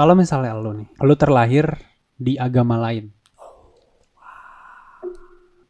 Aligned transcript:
Kalau 0.00 0.16
misalnya 0.16 0.56
lo 0.56 0.72
nih, 0.72 0.88
lo 0.96 1.12
terlahir 1.12 1.76
di 2.16 2.40
agama 2.40 2.80
lain. 2.80 3.12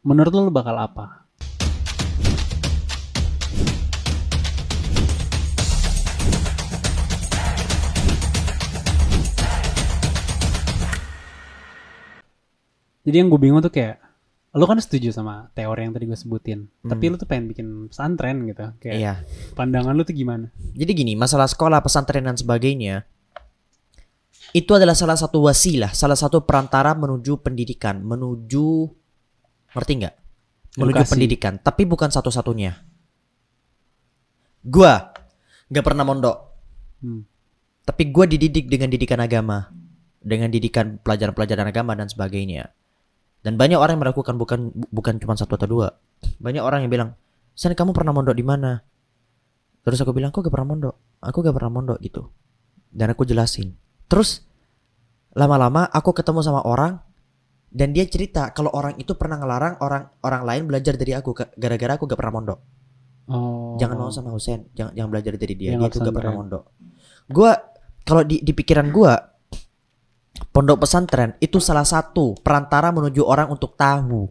Menurut 0.07 0.31
lo, 0.31 0.47
lo 0.47 0.51
bakal 0.55 0.79
apa? 0.79 1.27
Jadi 13.03 13.15
yang 13.19 13.27
gue 13.27 13.35
bingung 13.35 13.59
tuh 13.59 13.67
kayak, 13.67 13.99
lo 14.55 14.63
kan 14.63 14.79
setuju 14.79 15.11
sama 15.11 15.51
teori 15.51 15.83
yang 15.83 15.91
tadi 15.91 16.07
gue 16.07 16.15
sebutin. 16.15 16.71
Tapi 16.87 17.11
lo 17.11 17.19
tuh 17.19 17.27
pengen 17.27 17.51
bikin 17.51 17.67
pesantren 17.91 18.47
gitu. 18.47 18.63
Kayak 18.79 18.95
Iya. 18.95 19.13
pandangan 19.59 19.91
lo 19.91 20.07
tuh 20.07 20.15
gimana? 20.15 20.55
Jadi 20.71 20.91
gini, 20.95 21.19
masalah 21.19 21.51
sekolah, 21.51 21.83
pesantren 21.83 22.23
dan 22.23 22.39
sebagainya 22.39 23.10
itu 24.51 24.71
adalah 24.75 24.95
salah 24.95 25.15
satu 25.15 25.47
wasilah, 25.47 25.95
salah 25.95 26.19
satu 26.19 26.43
perantara 26.43 26.91
menuju 26.95 27.39
pendidikan, 27.39 28.03
menuju 28.03 28.67
ngerti 29.71 29.93
nggak? 30.03 30.15
Menuju 30.79 31.03
Edukasi. 31.03 31.11
pendidikan, 31.15 31.53
tapi 31.59 31.83
bukan 31.87 32.11
satu-satunya. 32.11 32.71
Gua 34.61 35.11
nggak 35.71 35.85
pernah 35.85 36.03
mondok, 36.03 36.37
Hmm. 37.01 37.25
tapi 37.87 38.13
gua 38.13 38.29
dididik 38.29 38.69
dengan 38.69 38.91
didikan 38.91 39.19
agama, 39.19 39.73
dengan 40.21 40.53
didikan 40.53 41.01
pelajaran-pelajaran 41.01 41.65
agama 41.65 41.97
dan 41.97 42.07
sebagainya. 42.07 42.69
Dan 43.41 43.57
banyak 43.57 43.79
orang 43.79 43.97
yang 43.97 44.03
melakukan 44.05 44.37
bukan 44.37 44.69
bukan 44.93 45.17
cuma 45.17 45.33
satu 45.33 45.57
atau 45.57 45.65
dua. 45.65 45.87
Banyak 46.37 46.61
orang 46.61 46.85
yang 46.85 46.91
bilang, 46.93 47.09
"San, 47.57 47.73
kamu 47.73 47.89
pernah 47.89 48.13
mondok 48.13 48.37
di 48.37 48.45
mana?" 48.45 48.85
Terus 49.81 49.97
aku 49.97 50.13
bilang, 50.13 50.29
"Aku 50.29 50.45
gak 50.45 50.53
pernah 50.53 50.77
mondok. 50.77 50.95
Aku 51.25 51.41
gak 51.41 51.57
pernah 51.57 51.73
mondok 51.73 51.97
gitu." 52.05 52.29
Dan 52.93 53.09
aku 53.09 53.25
jelasin. 53.25 53.80
Terus 54.11 54.43
lama-lama 55.31 55.87
aku 55.87 56.11
ketemu 56.11 56.43
sama 56.43 56.59
orang 56.67 56.99
dan 57.71 57.95
dia 57.95 58.03
cerita 58.03 58.51
kalau 58.51 58.67
orang 58.75 58.99
itu 58.99 59.15
pernah 59.15 59.39
ngelarang 59.39 59.79
orang 59.79 60.11
orang 60.27 60.43
lain 60.43 60.63
belajar 60.67 60.99
dari 60.99 61.15
aku 61.15 61.31
gara-gara 61.55 61.95
aku 61.95 62.03
gak 62.03 62.19
pernah 62.19 62.35
mondok. 62.35 62.59
Oh. 63.31 63.79
Jangan 63.79 63.95
mau 63.95 64.11
sama 64.11 64.35
Husen, 64.35 64.67
jangan 64.75 64.91
jangan 64.91 65.09
belajar 65.15 65.39
dari 65.39 65.55
dia. 65.55 65.71
Yang 65.79 65.87
Dia 65.87 65.93
tuh 65.95 65.99
gak 66.03 66.17
pernah 66.19 66.35
mondok. 66.35 66.63
Gua 67.31 67.55
kalau 68.03 68.27
di 68.27 68.43
di 68.43 68.51
pikiran 68.51 68.91
gua 68.91 69.15
pondok 70.51 70.83
pesantren 70.83 71.39
itu 71.39 71.63
salah 71.63 71.87
satu 71.87 72.35
perantara 72.35 72.91
menuju 72.91 73.23
orang 73.23 73.47
untuk 73.47 73.79
tahu, 73.79 74.27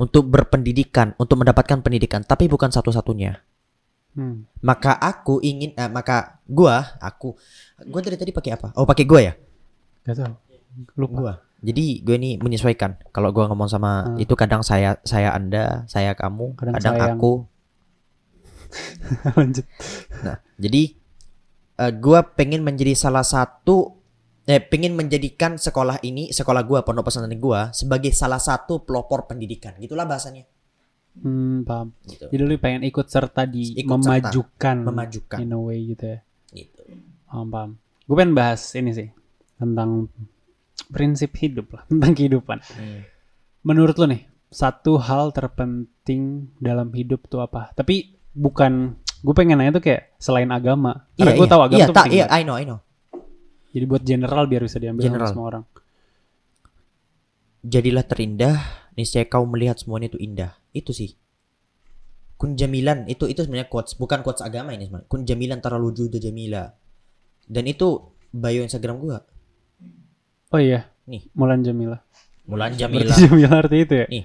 untuk 0.00 0.24
berpendidikan, 0.32 1.12
untuk 1.20 1.44
mendapatkan 1.44 1.84
pendidikan, 1.84 2.24
tapi 2.24 2.48
bukan 2.48 2.72
satu-satunya. 2.72 3.36
Hmm. 4.16 4.48
Maka 4.64 4.98
aku 4.98 5.38
ingin 5.44 5.76
eh, 5.76 5.90
maka 5.92 6.40
gua, 6.48 6.96
aku 6.98 7.36
gua 7.84 8.00
dari 8.00 8.16
tadi 8.16 8.30
pakai 8.30 8.50
apa? 8.52 8.68
Oh, 8.74 8.84
pakai 8.84 9.04
gua 9.04 9.20
ya? 9.22 9.32
Gak 10.02 10.16
tau. 10.16 10.34
Lupa. 10.94 11.16
Gua. 11.16 11.34
Jadi 11.60 12.00
gue 12.00 12.16
ini 12.16 12.30
menyesuaikan. 12.36 12.96
Kalau 13.10 13.30
gua 13.30 13.44
ngomong 13.46 13.68
sama 13.68 13.90
Hmm. 14.06 14.16
itu 14.16 14.32
kadang 14.32 14.60
saya 14.60 14.96
saya 15.02 15.30
Anda, 15.30 15.84
saya 15.86 16.12
kamu, 16.12 16.56
Kadang 16.56 16.74
kadang, 16.74 16.94
sayang. 16.96 17.16
aku. 17.16 17.32
Lanjut. 19.36 19.66
Nah, 20.22 20.40
jadi 20.56 20.82
eh, 21.76 21.92
gua 21.94 22.24
pengen 22.24 22.62
menjadi 22.62 22.94
salah 22.94 23.20
satu 23.20 23.98
eh 24.44 24.58
pengen 24.58 24.96
menjadikan 24.96 25.54
sekolah 25.54 26.00
ini, 26.00 26.32
sekolah 26.32 26.64
gua, 26.64 26.80
pondok 26.80 27.06
pesantren 27.06 27.36
gua 27.36 27.70
sebagai 27.70 28.10
salah 28.10 28.40
satu 28.40 28.80
pelopor 28.80 29.26
pendidikan. 29.26 29.76
Gitulah 29.76 30.08
bahasanya. 30.08 30.48
Hmm, 31.12 31.62
paham. 31.62 31.92
Gitu. 32.02 32.24
Jadi 32.24 32.40
lu 32.40 32.54
pengen 32.56 32.82
ikut 32.82 33.04
serta 33.04 33.44
di 33.44 33.74
Ikut 33.76 33.98
serta. 33.98 34.30
memajukan, 34.30 34.76
Memajukan. 34.80 35.38
in 35.38 35.50
a 35.50 35.58
way 35.58 35.92
gitu 35.92 36.04
ya. 36.08 36.18
Paham, 37.30 37.46
paham. 37.46 37.70
Gue 38.10 38.16
pengen 38.18 38.34
bahas 38.34 38.58
ini 38.74 38.90
sih 38.90 39.08
tentang 39.54 40.10
prinsip 40.90 41.30
hidup 41.38 41.70
lah, 41.70 41.82
tentang 41.90 42.12
kehidupan. 42.12 42.58
Hmm. 42.58 43.06
Menurut 43.62 43.94
lu 44.02 44.10
nih, 44.10 44.26
satu 44.50 44.98
hal 44.98 45.30
terpenting 45.30 46.50
dalam 46.58 46.90
hidup 46.90 47.30
tuh 47.30 47.46
apa? 47.46 47.70
Tapi 47.70 48.18
bukan 48.34 48.98
gue 49.22 49.34
pengen 49.36 49.62
nanya 49.62 49.78
tuh 49.78 49.84
kayak 49.86 50.18
selain 50.18 50.50
agama. 50.50 51.06
Karena 51.14 51.38
gue 51.38 51.46
tahu 51.46 51.62
agama 51.62 51.78
iya, 51.78 51.86
tuh 51.86 51.94
penting 51.94 52.18
iya. 52.18 52.26
I 52.26 52.42
know, 52.42 52.58
I 52.58 52.66
know. 52.66 52.82
Jadi 53.70 53.84
buat 53.86 54.02
general 54.02 54.50
biar 54.50 54.66
bisa 54.66 54.82
diambil 54.82 55.06
sama 55.06 55.14
General. 55.14 55.28
semua 55.30 55.46
orang. 55.46 55.64
Jadilah 57.62 58.04
terindah, 58.08 58.56
niscaya 58.98 59.28
kau 59.30 59.46
melihat 59.46 59.78
semuanya 59.78 60.10
itu 60.10 60.18
indah. 60.18 60.58
Itu 60.74 60.90
sih. 60.90 61.14
Kun 62.34 62.56
jamilan 62.56 63.06
itu 63.06 63.28
itu 63.28 63.44
sebenarnya 63.44 63.68
quotes, 63.70 63.94
bukan 63.94 64.24
quotes 64.26 64.42
agama 64.42 64.74
ini 64.74 64.90
sebenarnya. 64.90 65.06
Kun 65.06 65.22
jamilan 65.22 65.62
taralu 65.62 65.94
juda 65.94 66.18
jamila. 66.18 66.72
Dan 67.50 67.66
itu 67.66 68.14
bio 68.30 68.62
Instagram 68.62 69.02
gua. 69.02 69.18
Oh 70.54 70.62
iya, 70.62 70.86
Nih. 71.10 71.26
Mulan 71.34 71.66
Jamila. 71.66 71.98
Mulan 72.46 72.70
Berarti 72.74 72.82
Jamila. 72.86 73.14
Jamila 73.18 73.50
arti 73.58 73.76
itu 73.82 73.94
ya? 73.98 74.06
Nih. 74.06 74.24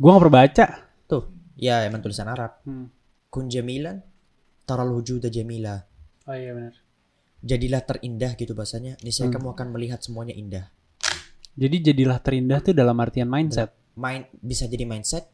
Gue 0.00 0.08
gak 0.08 0.20
pernah 0.24 0.36
baca. 0.40 0.66
Tuh, 1.04 1.22
ya 1.60 1.84
emang 1.84 2.00
tulisan 2.00 2.28
Arab. 2.28 2.64
Hmm. 2.64 2.88
Kun 3.28 3.52
jamilan 3.52 4.00
taralu 4.64 5.04
juda 5.04 5.28
jamila. 5.28 5.76
Oh 6.24 6.32
iya 6.32 6.56
benar. 6.56 6.74
Jadilah 7.44 7.84
terindah 7.84 8.32
gitu 8.36 8.56
bahasanya. 8.56 8.96
Niscaya 9.04 9.28
Hmm. 9.28 9.36
kamu 9.36 9.48
akan 9.52 9.66
melihat 9.76 10.00
semuanya 10.00 10.32
indah. 10.32 10.72
Jadi 11.60 11.92
jadilah 11.92 12.16
terindah 12.20 12.64
tuh 12.64 12.72
dalam 12.72 12.96
artian 12.96 13.28
mindset. 13.28 13.68
Main 14.00 14.24
bisa 14.40 14.64
jadi 14.64 14.88
mindset, 14.88 15.28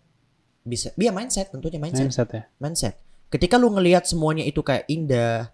bisa, 0.67 0.91
iya 0.99 1.15
mindset 1.15 1.53
tentunya 1.55 1.79
mindset. 1.79 2.09
Mindset 2.09 2.29
ya. 2.35 2.43
mindset. 2.59 2.95
Ketika 3.31 3.61
lu 3.61 3.71
ngelihat 3.71 4.09
semuanya 4.09 4.43
itu 4.43 4.59
kayak 4.65 4.89
indah, 4.91 5.53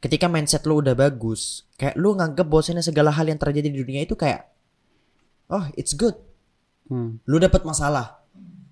ketika 0.00 0.26
mindset 0.28 0.64
lu 0.68 0.80
udah 0.84 0.92
bagus, 0.92 1.64
kayak 1.80 1.96
lu 1.96 2.16
nganggep 2.16 2.46
bahwasanya 2.46 2.84
segala 2.84 3.12
hal 3.12 3.26
yang 3.26 3.40
terjadi 3.40 3.68
di 3.72 3.78
dunia 3.82 4.02
itu 4.04 4.14
kayak 4.14 4.48
oh, 5.52 5.64
it's 5.78 5.94
good. 5.94 6.14
Hmm. 6.86 7.18
Lu 7.26 7.36
dapat 7.42 7.66
masalah. 7.66 8.22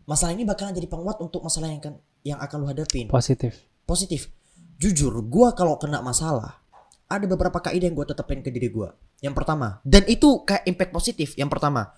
Masalah 0.05 0.37
ini 0.37 0.45
bakalan 0.45 0.77
jadi 0.77 0.87
penguat 0.87 1.19
untuk 1.19 1.41
masalah 1.41 1.73
yang 1.73 1.81
kan 1.81 1.97
yang 2.23 2.39
akan 2.39 2.57
lu 2.63 2.67
hadapin. 2.69 3.09
Positif. 3.09 3.65
Positif. 3.89 4.29
Jujur, 4.77 5.15
gua 5.25 5.55
kalau 5.55 5.81
kena 5.81 6.05
masalah, 6.05 6.61
ada 7.09 7.25
beberapa 7.25 7.63
kaidah 7.63 7.89
yang 7.89 7.97
gua 7.97 8.09
tetapin 8.09 8.45
ke 8.45 8.53
diri 8.53 8.69
gua. 8.69 8.93
Yang 9.25 9.35
pertama, 9.41 9.81
dan 9.87 10.05
itu 10.11 10.45
kayak 10.45 10.69
impact 10.69 10.93
positif. 10.93 11.33
Yang 11.41 11.57
pertama, 11.57 11.95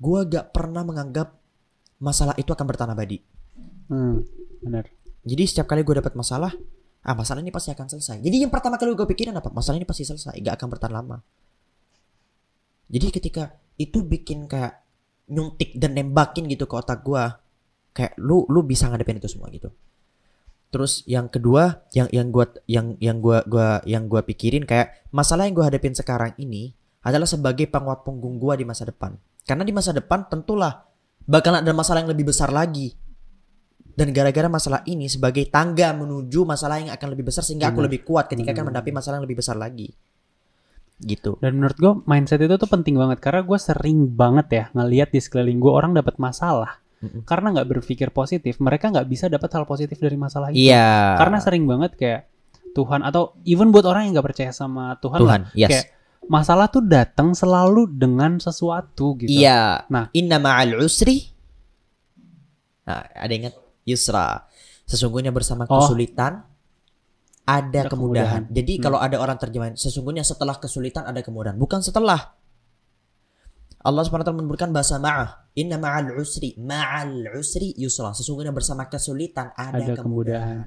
gua 0.00 0.24
gak 0.24 0.54
pernah 0.54 0.80
menganggap 0.86 1.34
masalah 2.02 2.34
itu 2.40 2.50
akan 2.50 2.66
bertahan 2.66 2.90
abadi. 2.94 3.22
Hmm. 3.86 4.24
Benar. 4.58 4.90
Jadi 5.22 5.42
setiap 5.46 5.70
kali 5.70 5.86
gue 5.86 6.02
dapat 6.02 6.18
masalah, 6.18 6.50
ah 7.02 7.14
masalah 7.18 7.42
ini 7.42 7.50
pasti 7.50 7.74
akan 7.74 7.86
selesai. 7.90 8.22
Jadi 8.22 8.46
yang 8.46 8.52
pertama 8.52 8.78
kali 8.78 8.94
gue 8.94 9.06
pikirin 9.06 9.34
apa? 9.34 9.50
Masalah 9.50 9.78
ini 9.78 9.86
pasti 9.86 10.06
selesai, 10.06 10.38
gak 10.38 10.54
akan 10.58 10.68
bertahan 10.70 10.94
lama. 10.94 11.18
Jadi 12.92 13.06
ketika 13.10 13.58
itu 13.80 14.04
bikin 14.06 14.46
kayak 14.46 14.82
nyuntik 15.32 15.74
dan 15.78 15.98
nembakin 15.98 16.46
gitu 16.46 16.70
ke 16.70 16.74
otak 16.78 17.02
gue, 17.02 17.24
kayak 17.92 18.14
lu 18.20 18.46
lu 18.48 18.62
bisa 18.62 18.86
ngadepin 18.88 19.18
itu 19.18 19.28
semua 19.28 19.50
gitu. 19.50 19.72
Terus 20.72 21.04
yang 21.04 21.28
kedua, 21.28 21.84
yang 21.92 22.08
yang 22.08 22.32
gua 22.32 22.48
yang 22.64 22.96
yang 22.96 23.20
gua 23.20 23.44
gua 23.44 23.84
yang 23.84 24.08
gua 24.08 24.24
pikirin 24.24 24.64
kayak 24.64 25.04
masalah 25.12 25.44
yang 25.44 25.52
gua 25.52 25.68
hadapin 25.68 25.92
sekarang 25.92 26.32
ini 26.40 26.72
adalah 27.04 27.28
sebagai 27.28 27.68
penguat 27.68 28.08
punggung 28.08 28.40
gua 28.40 28.56
di 28.56 28.64
masa 28.64 28.88
depan. 28.88 29.12
Karena 29.44 29.68
di 29.68 29.72
masa 29.76 29.92
depan 29.92 30.24
tentulah 30.32 30.88
bakal 31.28 31.60
ada 31.60 31.68
masalah 31.76 32.00
yang 32.00 32.08
lebih 32.16 32.32
besar 32.32 32.48
lagi. 32.48 32.96
Dan 33.92 34.08
gara-gara 34.16 34.48
masalah 34.48 34.80
ini 34.88 35.04
sebagai 35.06 35.44
tangga 35.52 35.92
menuju 35.92 36.48
masalah 36.48 36.80
yang 36.80 36.90
akan 36.92 37.08
lebih 37.12 37.28
besar 37.28 37.44
sehingga 37.44 37.68
aku 37.68 37.84
lebih 37.84 38.00
kuat 38.04 38.28
ketika 38.32 38.56
akan 38.56 38.72
Benar. 38.72 38.80
menghadapi 38.80 38.90
masalah 38.92 39.14
yang 39.20 39.26
lebih 39.28 39.38
besar 39.44 39.56
lagi. 39.60 39.92
Gitu. 41.02 41.36
Dan 41.42 41.60
menurut 41.60 41.76
gue 41.76 41.92
mindset 42.08 42.40
itu 42.40 42.54
tuh 42.56 42.70
penting 42.70 42.94
banget 42.96 43.18
karena 43.20 43.42
gue 43.42 43.58
sering 43.58 44.06
banget 44.08 44.46
ya 44.48 44.64
ngelihat 44.72 45.10
di 45.10 45.20
sekeliling 45.20 45.58
gue 45.58 45.72
orang 45.72 45.92
dapat 45.92 46.16
masalah 46.16 46.82
karena 47.26 47.50
nggak 47.58 47.68
berpikir 47.68 48.14
positif 48.14 48.62
mereka 48.62 48.86
nggak 48.86 49.08
bisa 49.10 49.26
dapat 49.26 49.50
hal 49.58 49.66
positif 49.66 49.98
dari 49.98 50.14
masalah 50.14 50.54
itu. 50.54 50.70
Iya. 50.70 51.18
Karena 51.18 51.38
sering 51.42 51.66
banget 51.66 51.98
kayak 51.98 52.30
Tuhan 52.72 53.02
atau 53.02 53.36
even 53.44 53.74
buat 53.74 53.84
orang 53.84 54.08
yang 54.08 54.12
nggak 54.16 54.28
percaya 54.32 54.52
sama 54.54 54.96
Tuhan, 55.02 55.20
lah, 55.20 55.42
Tuhan, 55.44 55.58
yes. 55.58 55.70
kayak 55.70 55.86
masalah 56.30 56.70
tuh 56.70 56.86
datang 56.86 57.34
selalu 57.34 57.90
dengan 57.90 58.38
sesuatu 58.38 59.18
gitu. 59.18 59.28
Iya. 59.28 59.90
Nah. 59.90 60.08
inna 60.14 60.38
ma'al 60.38 60.78
usri. 60.78 61.26
Nah, 62.86 63.02
ada 63.14 63.32
ingat 63.34 63.54
yusra. 63.84 64.46
Sesungguhnya 64.84 65.30
bersama 65.30 65.64
Oh. 65.66 65.82
kesulitan 65.82 66.44
ada 67.42 67.86
Ada 67.86 67.90
kemudahan. 67.90 67.90
kemudahan. 67.90 68.42
Jadi 68.54 68.72
Hmm. 68.78 68.82
kalau 68.82 68.98
ada 69.02 69.16
orang 69.18 69.34
terjemahin 69.36 69.74
sesungguhnya 69.74 70.22
setelah 70.22 70.56
kesulitan 70.56 71.02
ada 71.04 71.20
kemudahan, 71.20 71.58
bukan 71.58 71.82
setelah. 71.82 72.34
Allah 73.82 74.06
SWT 74.06 74.30
menyebutkan 74.30 74.70
bahasa 74.70 74.94
ma'ah. 74.96 75.50
Inna 75.58 75.74
ma'al 75.74 76.14
usri, 76.14 76.54
ma'al 76.54 77.34
usri 77.34 77.74
yusra. 77.74 78.14
Sesungguhnya 78.14 78.54
bersama 78.54 78.86
kesulitan 78.86 79.50
ada, 79.58 79.82
Ada 79.82 79.98
kemudahan. 79.98 80.06
kemudahan. 80.06 80.58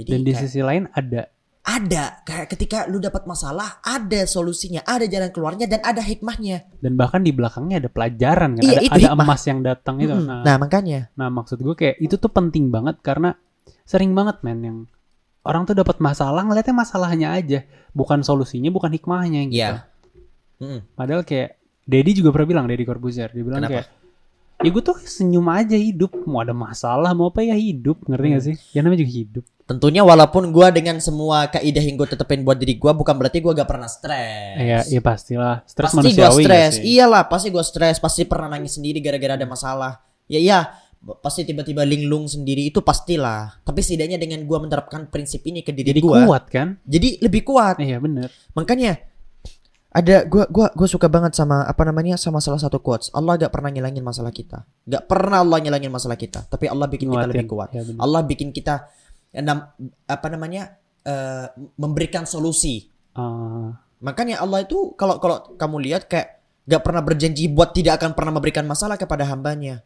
Jadi 0.00 0.08
Dan 0.08 0.20
di 0.24 0.32
kayak- 0.32 0.42
sisi 0.48 0.60
lain 0.64 0.88
ada 0.88 1.28
ada 1.68 2.24
kayak 2.24 2.48
ketika 2.48 2.88
lu 2.88 2.96
dapat 2.96 3.28
masalah, 3.28 3.84
ada 3.84 4.24
solusinya, 4.24 4.80
ada 4.88 5.04
jalan 5.04 5.28
keluarnya 5.28 5.68
dan 5.68 5.84
ada 5.84 6.00
hikmahnya. 6.00 6.64
dan 6.80 6.96
bahkan 6.96 7.20
di 7.20 7.28
belakangnya 7.28 7.84
ada 7.84 7.90
pelajaran 7.92 8.56
kan. 8.56 8.62
Iya, 8.64 8.72
ada 8.72 8.84
itu 8.88 8.92
ada 8.96 9.08
hikmah. 9.12 9.26
emas 9.28 9.42
yang 9.44 9.60
datang 9.60 9.96
itu. 10.00 10.08
Mm-mm. 10.10 10.24
Nah, 10.24 10.40
nah, 10.42 10.56
makanya 10.56 11.12
Nah, 11.12 11.28
maksud 11.28 11.60
gue 11.60 11.74
kayak 11.76 12.00
itu 12.00 12.16
tuh 12.16 12.32
penting 12.32 12.72
banget 12.72 12.96
karena 13.04 13.36
sering 13.84 14.16
banget 14.16 14.40
men 14.40 14.58
yang 14.64 14.78
orang 15.44 15.68
tuh 15.68 15.76
dapat 15.76 16.00
masalah 16.00 16.40
ngeliatnya 16.40 16.72
masalahnya 16.72 17.28
aja, 17.36 17.60
bukan 17.92 18.24
solusinya, 18.24 18.72
bukan 18.72 18.88
hikmahnya 18.90 19.44
gitu. 19.46 19.60
Iya. 19.60 19.84
Mm-mm. 20.58 20.80
Padahal 20.96 21.20
kayak 21.22 21.60
Dedi 21.84 22.16
juga 22.16 22.32
pernah 22.32 22.48
bilang 22.48 22.64
Dedi 22.64 22.84
Corbuzier 22.84 23.28
dia 23.28 23.40
bilang 23.40 23.60
Kenapa? 23.60 23.84
kayak 23.84 23.86
ya 24.58 24.68
gue 24.68 24.82
tuh 24.82 24.96
senyum 24.98 25.46
aja 25.48 25.72
hidup 25.72 26.16
mau 26.26 26.42
ada 26.42 26.50
masalah 26.50 27.14
mau 27.14 27.30
apa 27.30 27.40
ya 27.40 27.54
hidup 27.54 28.02
ngerti 28.04 28.26
Hmm. 28.26 28.34
gak 28.34 28.42
sih 28.42 28.56
ya 28.74 28.80
namanya 28.82 29.00
juga 29.06 29.12
hidup 29.14 29.44
Tentunya 29.68 30.00
walaupun 30.00 30.48
gua 30.48 30.72
dengan 30.72 30.96
semua 30.96 31.44
kaidah 31.52 31.84
yang 31.84 32.00
gue 32.00 32.08
tetepin 32.08 32.40
buat 32.40 32.56
diri 32.56 32.80
gua 32.80 32.96
bukan 32.96 33.12
berarti 33.20 33.44
gua 33.44 33.52
gak 33.52 33.68
pernah 33.68 33.84
stres. 33.84 34.56
ya 34.56 34.80
ya 34.80 35.00
pastilah 35.04 35.60
stres 35.68 35.92
pasti 35.92 36.16
gak 36.16 36.32
stres. 36.40 36.72
Iyalah, 36.80 37.28
pasti 37.28 37.52
gua 37.52 37.60
stres, 37.60 38.00
pasti 38.00 38.24
pernah 38.24 38.56
nangis 38.56 38.80
sendiri 38.80 39.04
gara-gara 39.04 39.36
ada 39.36 39.44
masalah. 39.44 40.00
Ya 40.24 40.40
iya, 40.40 40.72
pasti 41.20 41.44
tiba-tiba 41.44 41.84
linglung 41.84 42.24
sendiri 42.24 42.64
itu 42.64 42.80
pastilah. 42.80 43.60
Tapi 43.60 43.84
setidaknya 43.84 44.16
dengan 44.16 44.40
gua 44.48 44.64
menerapkan 44.64 45.04
prinsip 45.12 45.44
ini 45.44 45.60
ke 45.60 45.76
diri 45.76 45.92
jadi 45.92 46.00
gua, 46.00 46.24
kuat 46.24 46.44
kan 46.48 46.80
jadi 46.88 47.20
lebih 47.28 47.44
kuat. 47.44 47.76
iya 47.76 48.00
bener 48.00 48.32
Makanya 48.56 48.96
ada 49.92 50.24
gua 50.24 50.48
gua 50.48 50.72
gua 50.72 50.88
suka 50.88 51.12
banget 51.12 51.36
sama 51.36 51.68
apa 51.68 51.84
namanya 51.84 52.16
sama 52.16 52.40
salah 52.40 52.56
satu 52.56 52.80
quotes. 52.80 53.12
Allah 53.12 53.36
gak 53.36 53.52
pernah 53.52 53.68
ngilangin 53.68 54.00
masalah 54.00 54.32
kita. 54.32 54.64
Gak 54.88 55.04
pernah 55.04 55.44
Allah 55.44 55.60
ngilangin 55.60 55.92
masalah 55.92 56.16
kita, 56.16 56.48
tapi 56.48 56.68
Allah 56.68 56.88
bikin 56.88 57.12
kita 57.12 57.24
Nguatin. 57.24 57.36
lebih 57.36 57.46
kuat. 57.52 57.68
Ya. 57.72 57.82
Allah 58.00 58.20
bikin 58.24 58.48
kita 58.52 58.88
enam 59.32 59.68
apa 60.08 60.26
namanya 60.32 60.76
eh, 61.04 61.46
memberikan 61.76 62.24
solusi. 62.24 62.88
Ah, 63.18 63.74
Makanya 63.98 64.38
Allah 64.38 64.62
itu 64.62 64.94
kalau 64.94 65.18
kalau 65.18 65.58
kamu 65.58 65.76
lihat 65.90 66.06
kayak 66.06 66.38
gak 66.68 66.82
pernah 66.86 67.02
berjanji 67.02 67.50
buat 67.50 67.74
tidak 67.74 67.98
akan 67.98 68.14
pernah 68.14 68.38
memberikan 68.38 68.62
masalah 68.62 68.94
kepada 68.94 69.26
hambanya. 69.26 69.82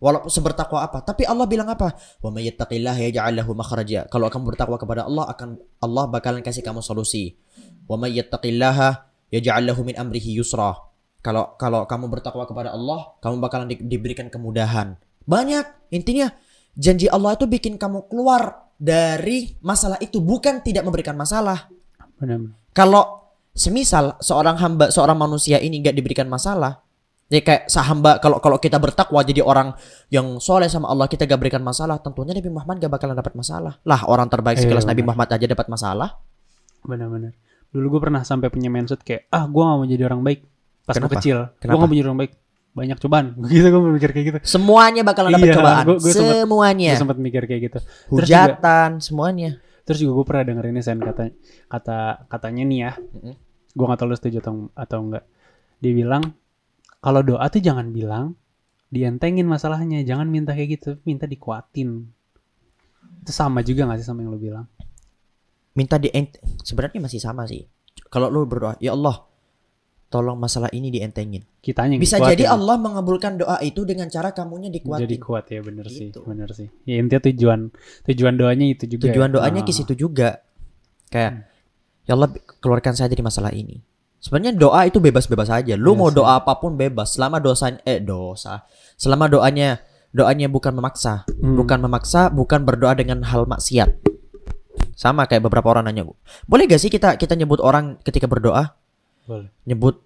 Walaupun 0.00 0.32
sebertakwa 0.32 0.80
apa, 0.80 1.04
tapi 1.04 1.28
Allah 1.28 1.44
bilang 1.44 1.68
apa? 1.68 1.92
Wa 2.24 2.32
may 2.32 2.48
yattaqillaha 2.48 3.12
yaj'al 3.12 3.36
lahu 3.36 3.52
makhraja. 3.52 4.08
Kalau 4.08 4.32
kamu 4.32 4.56
bertakwa 4.56 4.80
kepada 4.80 5.04
Allah 5.04 5.28
akan 5.28 5.60
Allah 5.84 6.08
bakalan 6.08 6.40
kasih 6.40 6.64
kamu 6.64 6.80
solusi. 6.80 7.36
Wa 7.84 8.00
may 8.00 8.16
yaj'al 8.16 9.62
lahu 9.68 9.80
min 9.84 10.00
amrihi 10.00 10.40
yusra. 10.40 10.72
Kalau 11.20 11.52
kalau 11.60 11.84
kamu 11.84 12.08
bertakwa 12.08 12.48
kepada 12.48 12.72
Allah, 12.72 13.12
kamu 13.20 13.44
bakalan 13.44 13.68
di- 13.68 13.84
diberikan 13.84 14.32
kemudahan. 14.32 14.96
Banyak. 15.28 15.92
Intinya 15.92 16.32
janji 16.74 17.06
Allah 17.06 17.34
itu 17.34 17.46
bikin 17.46 17.74
kamu 17.76 18.06
keluar 18.06 18.70
dari 18.74 19.54
masalah 19.60 19.96
itu 20.00 20.18
bukan 20.18 20.60
tidak 20.60 20.86
memberikan 20.86 21.14
masalah. 21.14 21.68
bener 22.16 22.52
Kalau 22.70 23.32
semisal 23.50 24.14
seorang 24.22 24.56
hamba, 24.56 24.88
seorang 24.88 25.18
manusia 25.18 25.58
ini 25.58 25.82
gak 25.82 25.92
diberikan 25.92 26.30
masalah, 26.30 26.80
ya 27.26 27.42
kayak 27.42 27.66
sahamba 27.66 28.22
kalau 28.22 28.38
kalau 28.38 28.56
kita 28.56 28.78
bertakwa 28.78 29.20
jadi 29.26 29.42
orang 29.42 29.74
yang 30.08 30.38
soleh 30.38 30.70
sama 30.70 30.86
Allah 30.88 31.10
kita 31.10 31.26
gak 31.26 31.36
berikan 31.36 31.60
masalah, 31.60 31.98
tentunya 31.98 32.30
Nabi 32.32 32.48
Muhammad 32.48 32.78
gak 32.78 32.92
bakalan 32.94 33.18
dapat 33.18 33.34
masalah. 33.34 33.76
Lah 33.82 34.00
orang 34.06 34.30
terbaik 34.30 34.62
Iya, 34.62 34.64
sekelas 34.70 34.86
Nabi 34.86 35.02
benar. 35.02 35.08
Muhammad 35.12 35.28
aja 35.34 35.46
dapat 35.50 35.66
masalah. 35.68 36.08
bener-bener 36.80 37.36
dulu 37.70 37.86
gue 37.96 38.00
pernah 38.08 38.24
sampai 38.24 38.48
punya 38.50 38.66
mindset 38.66 39.04
kayak 39.04 39.28
ah 39.30 39.44
gue 39.46 39.62
gak 39.62 39.76
mau 39.78 39.86
jadi 39.86 40.02
orang 40.08 40.24
baik 40.24 40.40
pas 40.82 40.96
gue 40.96 41.04
Kenapa? 41.04 41.14
kecil 41.20 41.36
gue 41.52 41.68
gak 41.68 41.76
mau 41.76 41.92
jadi 41.92 42.06
orang 42.08 42.18
baik 42.24 42.32
banyak 42.70 42.96
cobaan. 42.98 43.34
Gitu 43.50 43.66
gue 43.66 43.80
mikir 43.90 44.10
kayak 44.10 44.26
gitu. 44.26 44.38
Semuanya 44.46 45.02
bakalan 45.02 45.34
dapat 45.34 45.48
Iya, 45.50 45.56
cobaan. 45.58 45.84
gua- 45.86 45.98
gua 45.98 46.12
sempet- 46.12 46.38
Semuanya. 46.46 46.90
gue 46.94 47.02
sempat 47.02 47.18
mikir 47.18 47.42
kayak 47.44 47.60
gitu. 47.66 47.78
Terus 47.82 48.28
juga- 48.30 48.46
Hujatan, 48.56 48.90
semuanya. 48.98 49.50
terus 49.82 49.98
juga 49.98 50.12
gue 50.14 50.26
pernah 50.26 50.44
denger 50.46 50.64
ini 50.70 50.80
sen 50.80 50.98
kata 50.98 51.22
kata 51.66 51.98
katanya 52.30 52.62
nih 52.62 52.78
ya. 52.80 52.92
Gue 53.70 53.84
gak 53.86 53.98
tahu 53.98 54.08
lu 54.08 54.16
setuju 54.16 54.38
atau 54.38 54.54
atau 54.72 54.98
enggak 55.02 55.24
dia 55.78 55.92
bilang 55.92 56.22
kalau 56.98 57.22
doa 57.22 57.46
tuh 57.48 57.58
jangan 57.58 57.90
bilang 57.90 58.34
dientengin 58.86 59.46
masalahnya. 59.46 60.02
Jangan 60.02 60.26
minta 60.26 60.54
kayak 60.54 60.68
gitu 60.78 60.90
minta 61.02 61.26
dikuatin. 61.26 62.06
Itu 63.20 63.32
sama 63.32 63.60
juga 63.60 63.86
gak 63.86 63.98
sih 63.98 64.06
sama 64.06 64.22
yang 64.22 64.30
lu 64.30 64.38
bilang? 64.38 64.66
Minta 65.74 65.98
di 65.98 66.10
sebenarnya 66.62 66.98
masih 67.00 67.18
sama 67.18 67.46
sih. 67.46 67.62
Kalau 68.10 68.26
lu 68.26 68.42
berdoa, 68.42 68.74
ya 68.82 68.90
Allah, 68.90 69.22
tolong 70.10 70.34
masalah 70.34 70.66
ini 70.70 70.90
dientengin. 70.90 71.46
kitanya 71.60 71.94
yang 71.94 72.02
Bisa 72.02 72.18
jadi 72.18 72.50
Allah 72.50 72.74
mengabulkan 72.74 73.38
doa 73.38 73.56
itu 73.60 73.84
dengan 73.84 74.08
cara 74.08 74.30
kamunya 74.30 74.66
dikuatin. 74.68 75.06
jadi 75.06 75.16
kuat 75.16 75.44
ya 75.46 75.60
bener 75.60 75.86
sih 75.86 76.10
Gitu. 76.10 76.20
bener 76.24 76.50
sih 76.50 76.66
ya 76.82 76.98
intinya 76.98 77.22
tujuan 77.22 77.60
tujuan 78.04 78.34
doanya 78.34 78.66
itu 78.66 78.84
juga 78.88 79.06
Tujuan 79.06 79.28
ya. 79.28 79.34
doanya 79.36 79.60
Ah. 79.60 79.66
ke 79.66 79.72
situ 79.72 79.94
juga. 79.94 80.42
Kayak 81.08 81.46
ya 82.04 82.12
Allah 82.12 82.28
keluarkan 82.58 82.92
saya 82.92 83.06
dari 83.06 83.20
masalah 83.20 83.52
ini. 83.52 83.78
Sebenarnya 84.18 84.52
doa 84.52 84.84
itu 84.84 84.98
bebas-bebas 84.98 85.48
aja. 85.48 85.74
Lu 85.74 85.94
Iya 85.94 85.98
mau 85.98 86.08
sih. 86.08 86.16
doa 86.16 86.36
apa 86.36 86.52
pun 86.56 86.74
bebas 86.74 87.14
selama 87.14 87.38
dosa 87.38 87.78
eh 87.80 87.98
dosa. 87.98 88.66
Selama 88.94 89.26
doanya 89.26 89.78
doanya 90.10 90.46
bukan 90.46 90.74
memaksa, 90.74 91.22
Hmm. 91.38 91.54
bukan 91.54 91.78
memaksa, 91.80 92.28
bukan 92.28 92.66
berdoa 92.66 92.92
dengan 92.92 93.22
hal 93.22 93.46
maksiat. 93.46 93.94
Sama 94.92 95.24
kayak 95.24 95.40
beberapa 95.42 95.70
orang 95.70 95.86
nanya, 95.86 96.04
boleh 96.44 96.64
gak 96.66 96.76
sih 96.78 96.88
kita 96.88 97.14
kita 97.14 97.32
nyebut 97.32 97.56
orang 97.58 97.96
ketika 98.02 98.26
berdoa 98.26 98.76
boleh 99.24 99.48
nyebut 99.64 100.00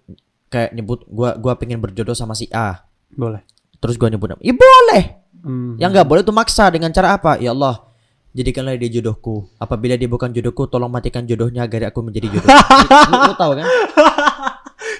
kayak 0.49 0.71
nyebut 0.75 1.03
gua 1.09 1.35
gua 1.35 1.53
pengen 1.59 1.79
berjodoh 1.79 2.15
sama 2.15 2.35
si 2.35 2.47
A. 2.51 2.85
boleh 3.11 3.43
Terus 3.79 4.01
gua 4.01 4.09
nyebut 4.09 4.33
nama. 4.33 4.41
Ya 4.41 4.55
boleh. 4.55 5.03
Hmm. 5.45 5.77
Yang 5.77 5.89
nggak 5.93 6.07
boleh 6.09 6.21
itu 6.25 6.33
maksa 6.33 6.73
dengan 6.73 6.89
cara 6.89 7.13
apa? 7.13 7.37
Ya 7.37 7.53
Allah, 7.53 7.85
jadikanlah 8.33 8.73
dia 8.81 8.89
jodohku. 8.97 9.45
Apabila 9.61 9.93
dia 9.93 10.09
bukan 10.09 10.33
jodohku, 10.33 10.65
tolong 10.65 10.89
matikan 10.89 11.21
jodohnya 11.21 11.69
agar 11.69 11.93
aku 11.93 12.01
menjadi 12.01 12.33
jodoh. 12.33 12.49
lu, 13.13 13.17
lu 13.29 13.33
tahu 13.37 13.51
kan? 13.61 13.67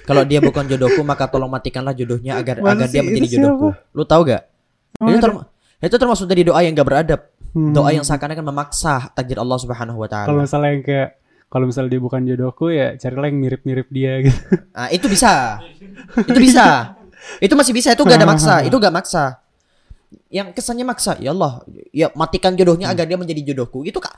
Kalau 0.06 0.22
dia 0.22 0.38
bukan 0.38 0.70
jodohku, 0.70 1.02
maka 1.02 1.26
tolong 1.26 1.50
matikanlah 1.50 1.98
jodohnya 1.98 2.38
agar 2.38 2.62
Mana 2.62 2.86
agar 2.86 2.94
dia 2.94 3.02
menjadi 3.02 3.28
jodohku. 3.42 3.74
Lu 3.98 4.06
tahu 4.06 4.22
gak? 4.30 4.44
Oh, 5.02 5.10
itu, 5.10 5.18
term- 5.18 5.44
itu 5.82 5.96
termasuk 5.98 6.26
dari 6.30 6.42
doa 6.46 6.62
yang 6.62 6.78
gak 6.78 6.88
beradab. 6.88 7.22
Hmm. 7.56 7.74
Doa 7.74 7.90
yang 7.90 8.06
seakan-akan 8.06 8.46
memaksa 8.46 9.10
takdir 9.18 9.42
Allah 9.42 9.58
Subhanahu 9.58 9.98
wa 9.98 10.06
kalau 10.06 10.30
taala. 10.30 10.44
misalnya 10.46 10.70
yang 10.78 10.84
kayak 10.86 11.10
kalau 11.48 11.66
misalnya 11.66 11.96
dia 11.96 12.02
bukan 12.02 12.22
jodohku 12.24 12.68
ya 12.68 12.96
carilah 12.96 13.28
yang 13.28 13.40
mirip-mirip 13.40 13.88
dia 13.88 14.20
gitu 14.26 14.40
Ah, 14.72 14.90
itu 14.90 15.06
bisa. 15.08 15.62
Itu 16.20 16.36
bisa. 16.36 16.98
Itu 17.38 17.54
masih 17.54 17.74
bisa, 17.74 17.90
itu 17.92 18.02
gak 18.02 18.18
ada 18.18 18.28
maksa, 18.28 18.62
itu 18.68 18.76
gak 18.76 18.92
maksa. 18.92 19.40
Yang 20.30 20.54
kesannya 20.54 20.84
maksa, 20.84 21.18
ya 21.18 21.32
Allah, 21.32 21.64
ya 21.90 22.08
matikan 22.14 22.54
jodohnya 22.54 22.88
agar 22.88 23.04
dia 23.04 23.16
menjadi 23.16 23.42
jodohku. 23.52 23.82
Itu 23.82 23.98
kak 23.98 24.14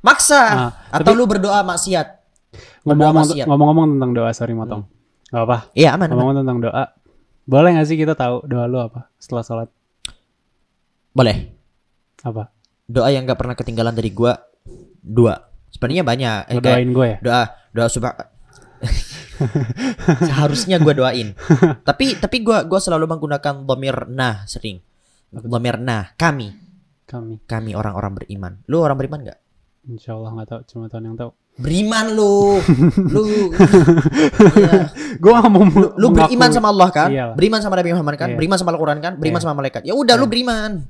maksa. 0.00 0.40
Ah, 0.40 0.70
Atau 0.90 1.12
tapi- 1.12 1.18
lu 1.18 1.26
berdoa 1.26 1.60
maksiat. 1.62 2.24
ngomong-ngomong 2.84 3.46
ngomong-ngomong 3.46 3.86
tentang 3.96 4.10
doa 4.12 4.30
sorry 4.32 4.52
motong 4.52 4.84
Gak 5.28 5.40
apa 5.40 5.72
Iya 5.72 5.96
aman, 5.96 6.04
aman. 6.04 6.16
ngomong 6.18 6.36
tentang 6.42 6.58
doa 6.60 6.84
boleh 7.42 7.70
gak 7.72 7.86
sih 7.86 7.96
kita 7.96 8.12
tahu 8.12 8.44
doa 8.44 8.68
lu 8.68 8.76
apa 8.76 9.08
setelah 9.16 9.40
sholat 9.40 9.68
Boleh. 11.10 11.48
apa 12.20 12.52
Doa 12.84 13.08
yang 13.08 13.24
gak 13.24 13.38
pernah 13.38 13.54
ketinggalan 13.54 13.92
dari 13.92 14.10
gua 14.10 14.36
dua. 14.98 15.38
Sebenarnya 15.72 16.04
banyak. 16.04 16.38
Eh, 16.46 16.52
kayak 16.52 16.62
ngedoain 16.62 16.90
gue 16.92 17.06
ya 17.08 17.18
doa 17.20 17.42
doa 17.72 17.88
subah 17.88 18.12
seharusnya 20.26 20.76
gua 20.78 20.94
doain. 20.94 21.34
tapi 21.82 22.18
tapi 22.18 22.42
gua 22.42 22.62
gua 22.62 22.78
selalu 22.78 23.06
menggunakan 23.08 23.64
dhamir 23.64 24.06
nah 24.08 24.44
sering. 24.44 24.78
Dhamir 25.32 25.80
nah 25.80 26.12
kami 26.14 26.52
kami 27.06 27.40
kami 27.44 27.70
orang-orang 27.72 28.12
beriman. 28.14 28.52
Lu 28.66 28.80
orang 28.80 28.96
beriman 28.96 29.20
nggak? 29.22 29.38
insya 29.82 30.14
Allah 30.14 30.30
nggak 30.30 30.46
tahu 30.46 30.60
cuma 30.70 30.86
Tuhan 30.86 31.10
yang 31.10 31.16
tahu 31.18 31.30
Beriman 31.52 32.16
lu. 32.16 32.56
lu 33.14 33.22
Iya. 34.56 34.88
gue 35.20 35.30
mau 35.52 35.62
lu, 35.66 35.88
lu 35.98 36.06
beriman 36.14 36.48
sama 36.48 36.70
Allah 36.70 36.88
kan? 36.88 37.08
Iyalah. 37.12 37.34
Beriman 37.36 37.60
sama 37.60 37.74
Nabi 37.76 37.90
Muhammad 37.92 38.14
kan? 38.16 38.28
Iya. 38.30 38.36
Beriman 38.38 38.56
sama 38.56 38.70
Al-Qur'an 38.72 38.98
kan? 39.02 39.12
Beriman 39.20 39.36
Iya. 39.36 39.44
sama 39.44 39.54
malaikat. 39.58 39.82
Ya 39.84 39.92
udah 39.92 40.14
lu 40.16 40.30
beriman. 40.30 40.86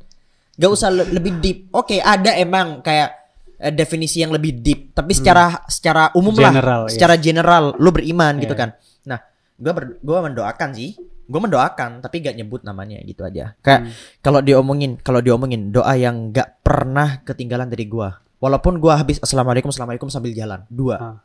Gak 0.55 0.71
usah 0.71 0.93
le- 0.93 1.11
lebih 1.11 1.41
deep. 1.43 1.59
Oke, 1.73 1.99
ada 1.99 2.37
emang 2.37 2.79
kayak 2.79 3.22
eh, 3.63 3.71
definisi 3.71 4.19
yang 4.19 4.35
lebih 4.35 4.59
deep, 4.59 4.91
tapi 4.91 5.15
secara 5.15 5.63
secara 5.71 6.11
umum 6.19 6.35
Hmm. 6.35 6.51
General, 6.51 6.81
lah. 6.85 6.89
iya. 6.91 6.95
Secara 6.99 7.15
general 7.17 7.65
lu 7.79 7.91
beriman 7.95 8.35
gitu 8.43 8.53
Iya. 8.53 8.61
kan. 8.67 8.71
Nah, 9.07 9.19
gua 9.55 9.73
ber, 9.73 9.85
gua 10.03 10.19
mendoakan 10.27 10.71
sih. 10.75 10.99
Gua 11.23 11.39
mendoakan 11.39 12.03
tapi 12.03 12.19
gak 12.21 12.35
nyebut 12.35 12.67
namanya 12.67 12.99
gitu 13.07 13.23
aja. 13.23 13.55
Kayak 13.63 13.81
Hmm. 13.87 13.93
kalau 14.21 14.43
diomongin, 14.43 14.99
kalau 14.99 15.23
diomongin 15.23 15.71
doa 15.71 15.95
yang 15.95 16.35
gak 16.35 16.61
pernah 16.61 17.23
ketinggalan 17.23 17.71
dari 17.71 17.87
gua. 17.87 18.19
Walaupun 18.43 18.83
gua 18.83 18.99
habis 18.99 19.23
assalamualaikum 19.23 19.71
assalamualaikum 19.71 20.11
sambil 20.11 20.35
jalan. 20.35 20.67
Dua. 20.67 20.97
Ah. 20.99 21.17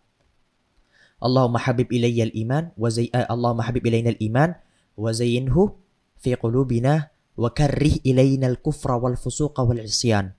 Allahumma 1.18 1.58
habib 1.58 1.90
ilayya 1.90 2.30
iman 2.46 2.70
wa 2.78 2.94
zay 2.94 3.10
eh, 3.10 3.26
Allahumma 3.26 3.66
habib 3.66 3.82
ilayna 3.82 4.14
iman 4.22 4.54
wa 4.94 5.10
zayyinhu 5.10 5.74
fi 6.22 6.38
qulubina 6.38 7.10
wa 7.34 7.50
karrih 7.50 7.98
ilayna 8.06 8.46
al-kufra 8.54 9.02
wal 9.02 9.18
fusuqa 9.18 9.66
wal 9.66 9.82
isyan. 9.82 10.37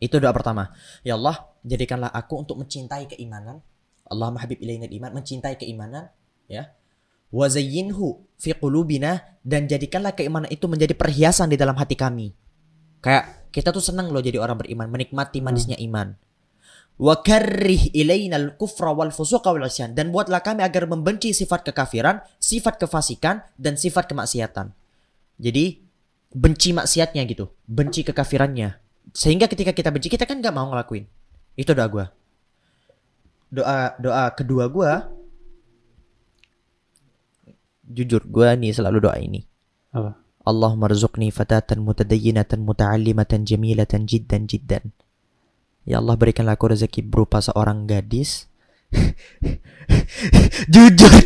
Itu 0.00 0.16
doa 0.16 0.32
pertama. 0.32 0.72
Ya 1.04 1.14
Allah, 1.14 1.52
jadikanlah 1.62 2.08
aku 2.10 2.40
untuk 2.40 2.56
mencintai 2.56 3.06
keimanan. 3.12 3.60
Allahumma 4.08 4.42
habib 4.42 4.58
ilayna 4.58 4.88
iman, 4.90 5.20
mencintai 5.20 5.54
keimanan, 5.60 6.10
ya. 6.50 6.72
Wa 7.30 7.46
zayyinhu 7.46 8.26
fi 8.40 8.56
qulubina 8.58 9.22
dan 9.46 9.70
jadikanlah 9.70 10.18
keimanan 10.18 10.50
itu 10.50 10.66
menjadi 10.66 10.98
perhiasan 10.98 11.52
di 11.52 11.60
dalam 11.60 11.78
hati 11.78 11.94
kami. 11.94 12.34
Kayak 12.98 13.52
kita 13.54 13.70
tuh 13.70 13.84
senang 13.84 14.10
loh 14.10 14.18
jadi 14.18 14.42
orang 14.42 14.58
beriman, 14.58 14.90
menikmati 14.90 15.38
manisnya 15.38 15.78
iman 15.78 16.18
wa 17.00 17.16
karrih 17.24 17.88
ilaina 17.96 18.36
al-kufra 18.36 18.92
wal 18.92 19.08
fusuqa 19.08 19.56
wal 19.56 19.64
dan 19.96 20.12
buatlah 20.12 20.44
kami 20.44 20.60
agar 20.60 20.84
membenci 20.84 21.32
sifat 21.32 21.64
kekafiran, 21.64 22.20
sifat 22.36 22.76
kefasikan 22.76 23.40
dan 23.56 23.80
sifat 23.80 24.04
kemaksiatan. 24.04 24.76
Jadi 25.40 25.80
benci 26.36 26.76
maksiatnya 26.76 27.24
gitu, 27.24 27.48
benci 27.64 28.04
kekafirannya. 28.04 28.89
Sehingga 29.10 29.50
ketika 29.50 29.74
kita 29.74 29.90
benci 29.90 30.08
kita 30.10 30.24
kan 30.24 30.38
nggak 30.38 30.54
mau 30.54 30.70
ngelakuin. 30.70 31.06
Itu 31.58 31.74
doa 31.74 31.88
gua. 31.90 32.06
Doa 33.50 33.98
doa 33.98 34.24
kedua 34.34 34.70
gua 34.70 35.20
jujur 37.90 38.22
gue 38.22 38.48
nih 38.54 38.70
selalu 38.70 38.98
doa 39.02 39.18
ini. 39.18 39.42
Apa? 39.90 40.14
Allah 40.46 40.72
marzuqni 40.78 41.28
fatatan 41.34 41.82
mutadayyinatan 41.84 42.62
muta'allimatan 42.62 43.44
jamilatan 43.44 44.06
jiddan 44.06 44.46
jiddan. 44.46 44.94
Ya 45.84 45.98
Allah 45.98 46.14
berikanlah 46.16 46.54
aku 46.56 46.72
rezeki 46.72 47.04
berupa 47.04 47.42
seorang 47.42 47.84
gadis. 47.84 48.46
Jujur. 50.72 51.12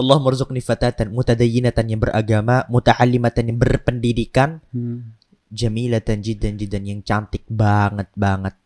Allah 0.00 0.16
marzuqni 0.24 0.64
fatatan 0.64 1.12
mutadayyinatan 1.12 1.84
yang 1.92 2.00
beragama, 2.00 2.64
muta'allimatan 2.72 3.52
yang 3.52 3.58
berpendidikan, 3.60 4.64
Hmm. 4.72 5.12
Jamilatan 5.52 6.24
jiddan 6.24 6.56
jiddan 6.56 6.84
yang 6.88 7.00
cantik 7.04 7.44
banget 7.46 8.08
banget. 8.16 8.56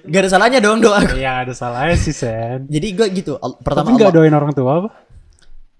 Gak 0.00 0.26
ada 0.26 0.30
salahnya 0.32 0.58
dong 0.58 0.82
doa. 0.82 0.98
Iya 1.14 1.46
ada 1.46 1.54
salahnya 1.54 1.94
sih 1.94 2.10
Sen. 2.10 2.66
Jadi 2.66 2.86
gue 2.96 3.06
gitu. 3.14 3.38
Pertama 3.62 3.94
Tapi 3.94 4.02
Allah, 4.02 4.12
doain 4.12 4.34
orang 4.34 4.50
tua 4.50 4.82
apa? 4.82 4.90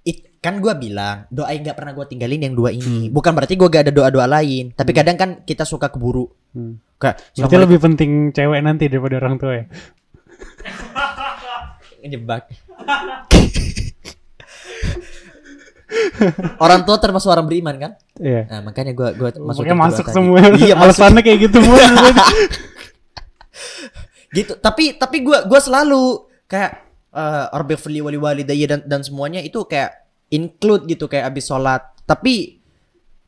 It- 0.07 0.39
kan 0.41 0.61
gue 0.61 0.73
bilang 0.77 1.27
doa 1.29 1.53
yang 1.53 1.67
gak 1.67 1.77
pernah 1.77 1.93
gue 1.97 2.07
tinggalin 2.07 2.47
yang 2.47 2.55
dua 2.55 2.71
ini. 2.71 3.11
Bukan 3.11 3.33
berarti 3.33 3.57
gue 3.57 3.69
gak 3.69 3.89
ada 3.89 3.93
doa-doa 3.93 4.27
lain. 4.29 4.77
Tapi 4.77 4.93
kadang 4.95 5.17
kan 5.17 5.31
kita 5.43 5.67
suka 5.67 5.91
keburu. 5.91 6.29
Hmm. 6.55 6.79
Kayak 7.01 7.33
Berarti 7.33 7.57
lebih 7.57 7.79
penting 7.81 8.11
cewek 8.31 8.61
nanti 8.61 8.93
daripada 8.93 9.17
orang 9.19 9.41
tua 9.41 9.53
ya. 9.57 9.65
ngejebak. 12.05 12.45
orang 16.59 16.83
tua 16.83 16.97
termasuk 16.97 17.29
orang 17.29 17.47
beriman 17.47 17.77
kan? 17.77 17.93
Iya. 18.17 18.47
Nah 18.49 18.61
makanya 18.67 18.93
gue 18.93 19.09
gua 19.15 19.31
masuk 19.35 19.63
Makanya 19.65 19.77
masuk 19.79 20.07
semua. 20.11 20.39
Iya. 20.55 20.75
Alasannya 20.77 21.23
kayak 21.23 21.39
gitu 21.51 21.59
mulu. 21.61 21.79
gitu. 24.37 24.53
Tapi 24.59 24.97
tapi 24.97 25.17
gue 25.23 25.39
gua 25.47 25.61
selalu 25.61 26.27
kayak 26.47 26.73
eh 27.11 27.47
Arbifli 27.51 27.99
wali 27.99 28.19
walidayya 28.19 28.67
dan 28.71 28.81
dan 28.87 29.01
semuanya 29.03 29.43
itu 29.43 29.67
kayak 29.67 30.07
include 30.31 30.87
gitu 30.87 31.11
kayak 31.11 31.31
abis 31.35 31.51
sholat. 31.51 31.83
Tapi 32.07 32.61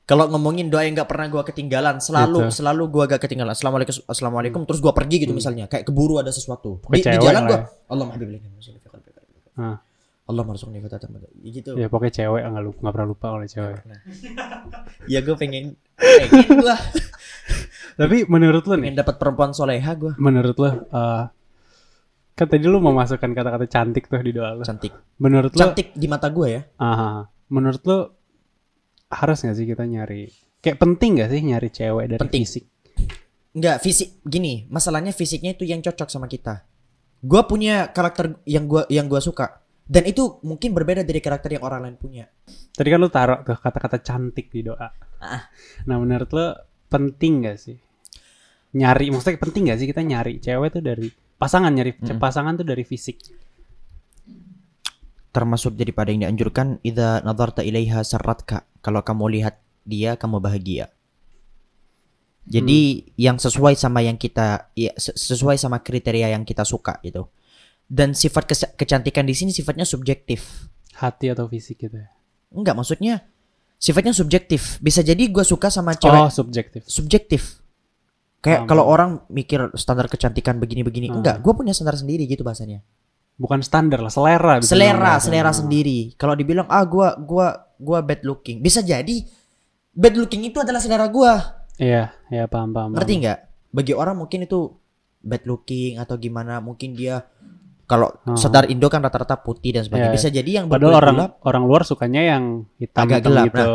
kalau 0.03 0.27
ngomongin 0.29 0.67
doa 0.67 0.83
yang 0.83 0.99
gak 0.99 1.07
pernah 1.07 1.31
gua 1.31 1.47
ketinggalan, 1.47 2.03
selalu 2.03 2.51
Gitu. 2.51 2.59
selalu 2.59 2.83
gua 2.91 3.07
gak 3.07 3.23
ketinggalan. 3.23 3.55
Assalamualaikum, 3.55 3.95
assalamualaikum. 4.11 4.61
Terus 4.67 4.83
gua 4.83 4.91
pergi 4.93 5.23
gitu 5.23 5.31
misalnya, 5.33 5.71
kayak 5.71 5.87
keburu 5.87 6.19
ada 6.19 6.35
sesuatu 6.35 6.83
di, 6.91 7.01
di 7.01 7.17
jalan 7.23 7.33
lah 7.33 7.43
gua. 7.47 7.55
ya. 7.55 7.61
Allah 7.87 8.05
mahabibli 8.11 8.39
Ah. 9.53 9.79
Allah 10.23 10.47
marzuqni 10.47 10.79
fatatan 10.79 11.19
gitu. 11.43 11.75
ya 11.75 11.91
pokoknya 11.91 12.15
cewek 12.23 12.43
nggak 12.47 12.63
lupa 12.63 12.79
nggak 12.81 12.95
pernah 12.95 13.09
lupa 13.11 13.27
oleh 13.35 13.47
cewek. 13.47 13.77
Ya 15.05 15.19
gue 15.21 15.35
pengen 15.35 15.75
pengen 15.95 16.47
gua 16.59 16.77
Tapi 18.01 18.25
menurut 18.25 18.65
lo 18.65 18.75
nih, 18.75 18.89
pengen 18.89 18.99
dapat 18.99 19.17
perempuan 19.19 19.51
soleha 19.53 19.93
gua 19.93 20.13
menurut 20.17 20.57
lo, 20.57 20.69
eh, 20.89 21.23
kan 22.33 22.47
tadi 22.49 22.65
lo 22.65 22.81
memasukkan 22.81 23.31
kata-kata 23.31 23.67
cantik 23.69 24.07
tuh 24.07 24.23
di 24.23 24.33
doa 24.33 24.57
lo. 24.57 24.63
cantik. 24.65 24.95
Menurut 25.21 25.53
lo, 25.53 25.61
Cantik 25.61 25.93
di 25.93 26.07
mata 26.09 26.33
gua 26.33 26.47
ya. 26.49 26.63
aha, 26.79 27.29
menurut 27.51 27.83
lo 27.85 27.99
harus 29.11 29.45
nggak 29.45 29.57
sih 29.59 29.67
kita 29.69 29.85
nyari, 29.85 30.25
kayak 30.59 30.81
penting 30.81 31.21
nggak 31.21 31.29
sih 31.29 31.41
nyari 31.45 31.69
cewek 31.69 32.05
dari 32.09 32.21
Penting. 32.23 32.43
fisik? 32.49 32.65
Enggak, 33.53 33.85
fisik 33.85 34.09
gini, 34.25 34.65
masalahnya 34.73 35.13
fisiknya 35.13 35.53
itu 35.53 35.69
yang 35.69 35.85
cocok 35.85 36.09
sama 36.09 36.25
kita. 36.25 36.65
Gua 37.21 37.45
punya 37.45 37.93
karakter 37.93 38.41
yang 38.49 38.65
gua 38.65 38.89
yang 38.89 39.05
gua 39.05 39.21
suka. 39.21 39.61
Dan 39.83 40.07
itu 40.07 40.39
mungkin 40.47 40.73
berbeda 40.73 41.03
dari 41.03 41.19
karakter 41.19 41.59
yang 41.59 41.65
orang 41.67 41.85
lain 41.85 41.97
punya. 41.99 42.25
Tadi 42.73 42.89
kan 42.89 42.99
lo 43.03 43.11
taruh 43.13 43.43
tuh 43.45 43.59
kata-kata 43.59 43.99
cantik 44.01 44.49
di 44.49 44.65
doa. 44.65 44.89
Ah. 45.21 45.43
Nah 45.87 45.97
menurut 45.99 46.31
lo 46.33 46.47
penting 46.89 47.45
gak 47.45 47.59
sih 47.61 47.77
nyari? 48.73 49.13
Maksudnya 49.13 49.37
penting 49.43 49.69
gak 49.69 49.79
sih 49.83 49.89
kita 49.91 50.01
nyari 50.01 50.41
cewek 50.41 50.71
tuh 50.79 50.83
dari 50.83 51.07
pasangan 51.37 51.75
nyari 51.75 51.99
Hmm. 51.99 52.17
pasangan 52.23 52.57
tuh 52.57 52.67
dari 52.67 52.87
fisik? 52.87 53.19
Termasuk 55.33 55.77
daripada 55.77 56.13
yang 56.13 56.29
dianjurkan 56.29 56.81
idza 56.85 57.25
nadarta 57.25 57.65
ilaiha 57.65 58.05
sarratka. 58.05 58.69
Kalau 58.85 59.01
kamu 59.01 59.25
lihat 59.41 59.59
dia 59.83 60.15
kamu 60.17 60.39
bahagia. 60.39 60.93
Jadi 62.43 63.07
yang 63.15 63.39
sesuai 63.39 63.79
sama 63.79 64.03
yang 64.03 64.19
kita 64.19 64.75
ya, 64.75 64.91
se- 64.99 65.15
sesuai 65.15 65.55
sama 65.57 65.79
kriteria 65.79 66.35
yang 66.35 66.43
kita 66.43 66.67
suka 66.67 66.99
gitu. 67.07 67.31
Dan 67.93 68.17
sifat 68.17 68.49
kes- 68.49 68.73
kecantikan 68.73 69.29
di 69.29 69.37
sini 69.37 69.53
sifatnya 69.53 69.85
subjektif. 69.85 70.65
Hati 70.97 71.29
atau 71.29 71.45
fisik 71.45 71.77
gitu 71.79 72.01
ya? 72.01 72.09
Enggak, 72.49 72.73
maksudnya 72.73 73.29
sifatnya 73.77 74.17
subjektif. 74.17 74.81
Bisa 74.81 75.05
jadi 75.05 75.21
gua 75.29 75.45
suka 75.45 75.69
sama 75.69 75.93
cewek 75.93 76.17
Oh 76.19 76.33
subjektif. 76.33 76.89
subjektif. 76.89 77.61
Kayak 78.41 78.67
kalau 78.67 78.83
orang 78.83 79.23
mikir 79.29 79.71
standar 79.77 80.09
kecantikan 80.09 80.57
begini-begini, 80.57 81.07
Hmm. 81.07 81.21
enggak, 81.21 81.39
gue 81.39 81.53
punya 81.53 81.71
standar 81.71 81.95
sendiri 81.95 82.27
gitu 82.27 82.43
bahasanya. 82.43 82.83
Bukan 83.39 83.63
standar 83.63 84.03
lah, 84.03 84.11
selera. 84.11 84.59
Selera, 84.59 85.15
selera 85.19 85.51
Ah. 85.51 85.55
sendiri. 85.55 86.17
Kalau 86.17 86.35
dibilang 86.35 86.67
ah 86.67 86.83
gua 86.83 87.15
gua 87.15 87.71
gua 87.79 88.03
bad 88.03 88.25
looking, 88.25 88.59
bisa 88.59 88.83
jadi 88.83 89.23
bad 89.91 90.15
looking 90.17 90.43
itu 90.43 90.59
adalah 90.59 90.83
selera 90.83 91.07
gua. 91.07 91.63
Iya, 91.79 92.11
iya 92.29 92.45
paham 92.47 92.73
paham. 92.73 92.91
Ngerti 92.97 93.05
paham. 93.09 93.23
nggak? 93.23 93.39
Bagi 93.73 93.93
orang 93.95 94.17
mungkin 94.19 94.41
itu 94.43 94.75
bad 95.23 95.43
looking 95.47 95.97
atau 95.97 96.19
gimana, 96.19 96.59
mungkin 96.59 96.93
dia 96.93 97.23
kalau 97.93 98.09
Hmm. 98.25 98.41
sadar 98.41 98.65
Indo 98.67 98.89
kan 98.89 99.05
rata-rata 99.05 99.37
putih 99.37 99.77
dan 99.77 99.85
sebagainya. 99.85 100.09
Iya, 100.09 100.17
Bisa 100.17 100.29
jadi 100.29 100.51
yang 100.57 100.67
Padahal 100.67 100.81
berkulit 100.89 101.03
orang 101.05 101.17
gelap, 101.21 101.33
orang 101.45 101.63
luar 101.69 101.83
sukanya 101.85 102.23
yang 102.25 102.45
hitam 102.77 103.05
Agak 103.05 103.21
gelap, 103.21 103.47
gitu. 103.47 103.67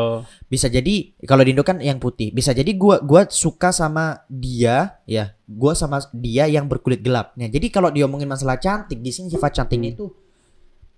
bisa 0.48 0.68
jadi 0.68 0.94
kalau 1.22 1.46
di 1.46 1.54
Indo 1.54 1.62
kan 1.62 1.78
yang 1.78 2.02
putih. 2.02 2.34
Bisa 2.34 2.50
jadi 2.52 2.74
gua 2.74 2.98
gua 3.00 3.30
suka 3.30 3.70
sama 3.70 4.26
dia, 4.26 4.98
ya. 5.06 5.38
Gua 5.46 5.72
sama 5.72 6.02
dia 6.10 6.50
yang 6.50 6.66
berkulit 6.66 7.00
gelap. 7.00 7.38
Nah, 7.38 7.46
jadi 7.46 7.70
kalau 7.70 7.88
diomongin 7.88 8.26
masalah 8.26 8.58
cantik, 8.58 8.98
di 8.98 9.12
sini 9.12 9.30
sifat 9.30 9.54
cantiknya 9.56 9.94
Hmm. 9.94 9.96
itu 9.96 10.06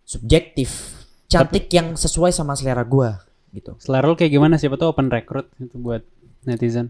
subjektif. 0.01 0.95
Cantik 1.25 1.69
yang 1.69 1.93
sesuai 1.93 2.31
sama 2.31 2.55
selera 2.55 2.81
gua 2.81 3.21
gitu. 3.49 3.77
Selera 3.77 4.05
lu 4.05 4.15
kayak 4.15 4.31
gimana? 4.31 4.55
Siapa 4.55 4.75
tuh 4.75 4.89
open 4.89 5.09
recruit 5.09 5.45
itu 5.55 5.75
buat 5.75 6.01
netizen. 6.41 6.89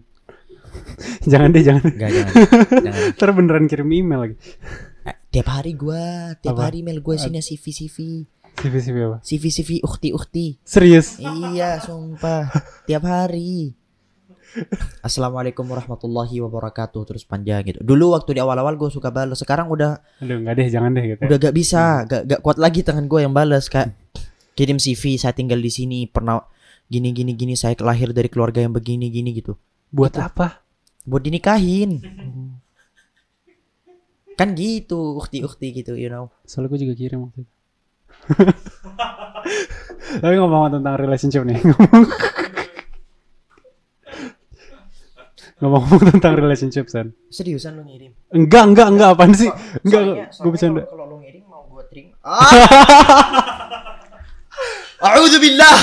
jangan 1.26 1.50
deh, 1.50 1.60
jangan. 1.60 1.82
Enggak 1.82 2.10
jangan. 2.10 2.32
jangan. 2.86 3.00
Ntar 3.12 3.28
beneran 3.34 3.66
kirim 3.66 3.90
email 3.90 4.20
lagi. 4.22 4.36
Eh, 5.02 5.16
tiap 5.30 5.46
hari 5.46 5.78
gua, 5.78 6.34
tiap 6.42 6.58
Apa? 6.58 6.68
hari 6.68 6.82
mail 6.82 6.98
gua 6.98 7.14
sini 7.14 7.38
CV 7.38 7.64
CV. 7.70 7.96
CV 8.60 8.74
CV 8.82 8.96
apa? 9.06 9.16
CV 9.22 9.44
CV 9.48 9.70
ukti 9.80 10.08
ukti. 10.10 10.46
Serius? 10.66 11.16
Iya, 11.22 11.80
sumpah. 11.80 12.50
Tiap 12.90 13.06
hari. 13.06 13.72
Assalamualaikum 15.00 15.62
warahmatullahi 15.62 16.42
wabarakatuh 16.42 17.06
terus 17.06 17.22
panjang 17.22 17.62
gitu. 17.62 17.80
Dulu 17.80 18.18
waktu 18.18 18.36
di 18.36 18.40
awal-awal 18.42 18.74
gue 18.74 18.90
suka 18.90 19.14
balas, 19.14 19.38
sekarang 19.38 19.70
udah 19.70 20.02
Aduh, 20.18 20.42
nggak 20.42 20.54
deh, 20.58 20.66
jangan 20.66 20.90
deh 20.92 21.04
gitu. 21.14 21.20
ya. 21.22 21.26
udah 21.30 21.38
gak 21.38 21.54
bisa, 21.54 21.82
gak, 22.10 22.22
gak 22.26 22.40
kuat 22.42 22.58
lagi 22.58 22.82
tangan 22.82 23.06
gue 23.06 23.20
yang 23.22 23.30
balas 23.30 23.70
kak. 23.70 23.94
Kirim 24.58 24.82
CV, 24.82 25.16
saya 25.16 25.32
tinggal 25.32 25.62
di 25.62 25.70
sini, 25.70 26.10
pernah 26.10 26.42
gini 26.90 27.14
gini 27.14 27.38
gini, 27.38 27.54
saya 27.54 27.78
lahir 27.78 28.10
dari 28.10 28.26
keluarga 28.26 28.58
yang 28.58 28.74
begini 28.74 29.06
gini 29.08 29.30
gitu. 29.38 29.54
Buat 29.94 30.18
apa? 30.18 30.66
Buat 31.06 31.22
dinikahin. 31.30 32.02
Kan 34.40 34.56
gitu, 34.56 35.20
ukti-ukti 35.20 35.68
gitu, 35.76 35.92
you 35.92 36.08
know. 36.08 36.32
Soalnya 36.48 36.72
gue 36.72 36.88
juga 36.88 36.94
kirim 36.96 37.28
waktu 37.28 37.44
itu. 37.44 37.52
Tapi 40.24 40.34
ngomong 40.34 40.80
tentang 40.80 40.96
relationship 40.96 41.44
nih. 41.44 41.60
Ngomong-ngomong 45.60 46.02
tentang 46.16 46.34
relationship, 46.40 46.88
San. 46.88 47.12
Seriusan 47.28 47.76
lu 47.76 47.84
ngirim? 47.84 48.16
Enggak, 48.32 48.64
enggak, 48.64 48.88
enggak. 48.88 49.08
Apaan 49.12 49.32
sih? 49.36 49.52
Enggak, 49.84 50.00
Soalnya- 50.00 50.24
gue 50.24 50.32
soalnya 50.32 50.50
bercanda. 50.56 50.82
Kalau, 50.88 51.04
lu 51.04 51.16
ngirim 51.20 51.44
mau 51.44 51.62
gue 51.68 51.84
terima. 51.92 52.16
A'udzubillah. 55.00 55.76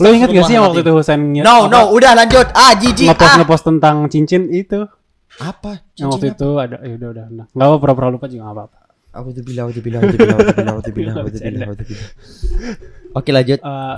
Lo 0.00 0.08
inget 0.12 0.28
gak 0.28 0.44
sih 0.44 0.54
yang 0.56 0.64
waktu 0.68 0.80
itu 0.84 0.92
Husain 0.92 1.20
No, 1.40 1.68
apa, 1.68 1.72
no, 1.72 1.80
udah 1.92 2.12
lanjut. 2.12 2.46
Ah, 2.52 2.76
jijik. 2.76 3.08
ngepost 3.08 3.32
Ah. 3.32 3.36
ngepost 3.40 3.64
tentang 3.64 3.96
cincin 4.08 4.48
itu? 4.48 4.84
Apa? 5.40 5.80
Yang 5.96 6.08
waktu 6.12 6.26
Cincin 6.28 6.36
itu 6.36 6.48
ada, 6.56 6.76
ya 6.84 6.94
udah 6.94 7.08
udah. 7.10 7.24
udah. 7.32 7.46
Nggak 7.50 7.66
apa 7.66 7.76
pura-pura 7.80 8.08
lupa 8.08 8.26
juga 8.28 8.42
nggak 8.44 8.56
apa-apa. 8.56 8.76
apa? 8.76 8.88
A'udzubillah, 9.10 9.62
a'udzubillah, 9.66 9.98
a'udzubillah, 9.98 10.36
a'udzubillah, 10.38 10.70
a'udzubillah, 10.70 11.14
a'udzubillah, 11.18 11.66
a'udzubillah. 11.66 12.08
Oke, 13.10 13.30
lanjut. 13.34 13.58
Eh, 13.58 13.96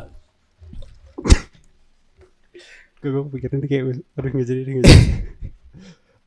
gue 3.03 3.11
gue 3.11 3.23
pikirin 3.29 3.59
ini 3.59 3.67
kayak 3.67 3.83
aduh 4.15 4.31
nggak 4.31 4.47
jadi 4.47 4.61
nggak 4.63 4.85
jadi. 4.87 5.05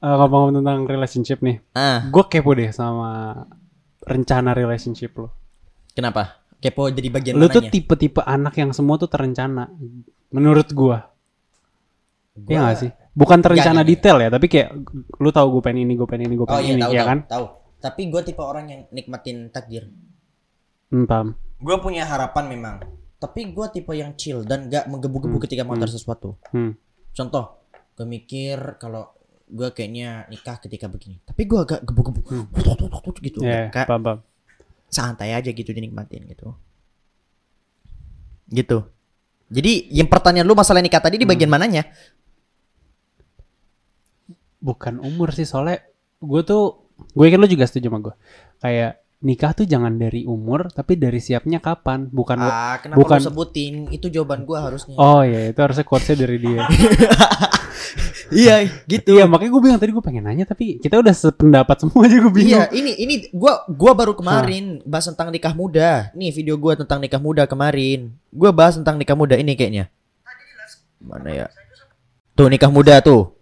Eh, 0.06 0.16
ngomong 0.22 0.54
tentang 0.54 0.80
relationship 0.86 1.40
nih, 1.42 1.64
Ah, 1.74 2.06
gue 2.06 2.24
kepo 2.28 2.52
deh 2.54 2.70
sama 2.70 3.42
rencana 4.04 4.52
relationship 4.54 5.16
lo. 5.18 5.32
kenapa? 5.96 6.44
Kepo 6.60 6.92
jadi 6.92 7.08
bagian 7.10 7.34
Lu 7.40 7.48
tuh 7.48 7.66
tipe-tipe 7.66 8.22
anak 8.22 8.60
yang 8.60 8.70
semua 8.70 9.00
tuh 9.00 9.08
terencana. 9.08 9.72
Menurut 10.30 10.68
gue, 10.70 10.98
Iya 12.36 12.60
gak 12.62 12.78
sih? 12.78 12.92
Bukan 13.16 13.40
terencana 13.40 13.80
nggak, 13.80 13.90
detail 13.96 14.18
ya, 14.20 14.30
tapi 14.30 14.48
kayak 14.52 14.70
lu 15.24 15.32
tahu 15.32 15.48
gue 15.56 15.62
pengen 15.64 15.88
ini, 15.88 15.94
gue 15.96 16.04
pengen 16.04 16.28
ini, 16.28 16.36
gue 16.36 16.44
Oh 16.44 16.52
pengen 16.52 16.68
iya, 16.68 16.74
ini, 16.76 16.82
tahu, 16.84 16.92
ya 16.92 17.00
tahu, 17.00 17.08
kan? 17.08 17.20
tahu. 17.32 17.46
Tapi 17.80 18.02
gue 18.12 18.22
tipe 18.22 18.44
orang 18.44 18.66
yang 18.68 18.82
nikmatin 18.92 19.38
takdir. 19.50 19.88
Hmm, 20.92 21.08
paham. 21.08 21.28
Gue 21.58 21.76
punya 21.80 22.04
harapan 22.04 22.52
memang. 22.52 22.76
Tapi 23.16 23.56
gue 23.56 23.66
tipe 23.72 23.96
yang 23.96 24.20
chill 24.20 24.44
dan 24.44 24.68
gak 24.68 24.92
menggebu-gebu 24.92 25.40
ketika 25.42 25.64
mengantar 25.64 25.88
sesuatu. 25.88 26.36
Hmm. 26.52 26.76
Contoh, 27.16 27.64
gue 27.96 28.04
mikir 28.04 28.76
kalau 28.76 29.16
gue 29.46 29.70
kayaknya 29.72 30.26
nikah 30.26 30.58
ketika 30.58 30.90
begini 30.90 31.22
tapi 31.22 31.46
gue 31.46 31.60
agak 31.62 31.86
gebuk-gebuk 31.86 32.26
Hmm. 32.26 32.50
gitu 33.22 33.46
Ya, 33.46 33.70
kayak 33.70 33.86
paham, 33.86 34.02
paham. 34.02 34.20
santai 34.90 35.38
aja 35.38 35.54
gitu 35.54 35.70
dinikmatin 35.70 36.26
gitu 36.26 36.58
gitu 38.50 38.90
jadi 39.46 39.86
yang 39.94 40.10
pertanyaan 40.10 40.50
lu 40.50 40.58
masalah 40.58 40.82
nikah 40.82 40.98
tadi 40.98 41.22
di 41.22 41.30
bagian 41.30 41.50
mananya 41.50 41.86
Bukan 44.66 44.98
umur 45.00 45.30
sih 45.30 45.46
soalnya 45.46 45.86
gue 46.18 46.42
tuh 46.42 46.90
gue 47.14 47.24
yakin 47.24 47.38
lu 47.38 47.46
juga 47.46 47.70
setuju 47.70 47.88
sama 47.88 48.00
gue. 48.02 48.16
Kayak 48.58 48.92
nikah 49.22 49.52
tuh 49.54 49.66
jangan 49.66 49.94
dari 49.96 50.26
umur 50.26 50.70
tapi 50.70 50.98
dari 50.98 51.18
siapnya 51.18 51.58
kapan, 51.58 52.10
bukan 52.10 52.38
ah 52.40 52.78
kenapa 52.78 52.98
bukan- 52.98 53.22
lu 53.22 53.26
sebutin 53.26 53.74
itu 53.90 54.10
jawaban 54.10 54.42
gue 54.44 54.54
harusnya 54.54 54.98
Oh 54.98 55.22
iya, 55.22 55.50
itu 55.50 55.60
harusnya 55.60 55.82
quotesnya 55.82 56.26
dari 56.26 56.38
dia. 56.38 56.62
iya 58.34 58.56
gitu 58.86 59.14
Iya, 59.14 59.30
makanya 59.30 59.52
gue 59.54 59.62
bilang 59.62 59.78
tadi 59.78 59.92
gue 59.94 60.02
pengen 60.02 60.26
nanya 60.26 60.46
tapi 60.46 60.82
kita 60.82 60.98
udah 60.98 61.14
sependapat 61.14 61.78
semua 61.78 62.06
aja 62.06 62.18
gue 62.18 62.34
bingung. 62.34 62.58
Iya, 62.58 62.74
ini 62.74 62.92
ini 62.98 63.14
gua 63.30 63.62
gua 63.68 63.94
baru 63.94 64.18
kemarin 64.18 64.82
bahas 64.84 65.06
tentang 65.06 65.30
nikah 65.30 65.54
muda. 65.54 66.10
Nih 66.14 66.34
video 66.34 66.58
gua 66.58 66.74
tentang 66.74 66.98
nikah 66.98 67.22
muda 67.22 67.46
kemarin. 67.46 68.14
Gua 68.30 68.50
bahas 68.50 68.78
tentang 68.78 68.98
nikah 68.98 69.14
muda 69.14 69.38
ini 69.38 69.54
kayaknya. 69.54 69.94
Mana 70.98 71.30
ya? 71.30 71.48
Tuh 72.34 72.50
nikah 72.50 72.74
muda 72.74 72.98
tuh. 73.00 73.35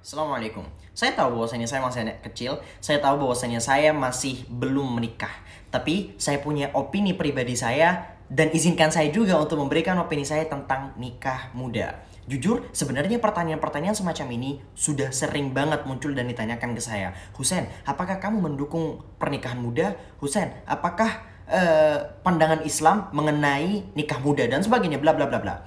Assalamualaikum. 0.00 0.64
Saya 0.96 1.12
tahu 1.12 1.36
bahwasanya 1.36 1.68
saya 1.68 1.84
masih 1.84 2.00
anak 2.08 2.24
kecil, 2.24 2.56
saya 2.80 3.04
tahu 3.04 3.20
bahwasanya 3.20 3.60
saya 3.60 3.92
masih 3.92 4.48
belum 4.48 4.96
menikah. 4.96 5.32
Tapi 5.68 6.16
saya 6.16 6.40
punya 6.40 6.72
opini 6.72 7.12
pribadi 7.12 7.52
saya 7.52 8.16
dan 8.32 8.48
izinkan 8.48 8.88
saya 8.88 9.12
juga 9.12 9.36
untuk 9.36 9.60
memberikan 9.60 10.00
opini 10.00 10.24
saya 10.24 10.48
tentang 10.48 10.96
nikah 10.96 11.52
muda. 11.52 12.00
Jujur, 12.24 12.64
sebenarnya 12.72 13.20
pertanyaan-pertanyaan 13.20 13.92
semacam 13.92 14.26
ini 14.40 14.50
sudah 14.72 15.12
sering 15.12 15.52
banget 15.52 15.84
muncul 15.84 16.16
dan 16.16 16.32
ditanyakan 16.32 16.72
ke 16.72 16.80
saya. 16.80 17.12
Husen, 17.36 17.68
apakah 17.84 18.16
kamu 18.16 18.40
mendukung 18.40 19.04
pernikahan 19.20 19.60
muda? 19.60 20.00
Husen, 20.24 20.48
apakah 20.64 21.28
eh, 21.44 22.00
pandangan 22.24 22.64
Islam 22.64 23.12
mengenai 23.12 23.92
nikah 23.92 24.16
muda 24.24 24.48
dan 24.48 24.64
sebagainya 24.64 24.96
bla 24.96 25.12
bla 25.12 25.28
bla 25.28 25.44
bla. 25.44 25.60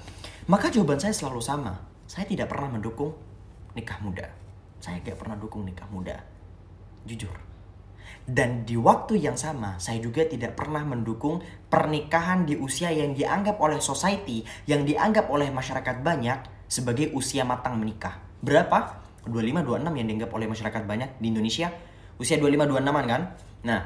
Maka 0.49 0.73
jawaban 0.73 0.97
saya 0.97 1.13
selalu 1.13 1.37
sama. 1.37 1.77
Saya 2.09 2.25
tidak 2.25 2.49
pernah 2.49 2.73
mendukung 2.73 3.13
nikah 3.73 3.99
muda. 4.01 4.29
Saya 4.79 4.99
gak 5.01 5.17
pernah 5.17 5.37
dukung 5.37 5.65
nikah 5.65 5.87
muda. 5.89 6.17
Jujur. 7.05 7.33
Dan 8.23 8.63
di 8.63 8.79
waktu 8.79 9.19
yang 9.19 9.35
sama, 9.35 9.75
saya 9.83 9.99
juga 9.99 10.23
tidak 10.23 10.55
pernah 10.55 10.79
mendukung 10.87 11.43
pernikahan 11.67 12.47
di 12.47 12.55
usia 12.55 12.87
yang 12.87 13.11
dianggap 13.11 13.59
oleh 13.59 13.83
society, 13.83 14.47
yang 14.63 14.87
dianggap 14.87 15.27
oleh 15.27 15.51
masyarakat 15.51 15.99
banyak 15.99 16.39
sebagai 16.71 17.11
usia 17.11 17.43
matang 17.43 17.75
menikah. 17.75 18.23
Berapa? 18.39 19.03
25-26 19.27 19.99
yang 19.99 20.07
dianggap 20.07 20.31
oleh 20.35 20.47
masyarakat 20.47 20.81
banyak 20.83 21.09
di 21.19 21.25
Indonesia. 21.31 21.67
Usia 22.19 22.39
25-26an 22.39 23.05
kan? 23.07 23.21
Nah, 23.63 23.79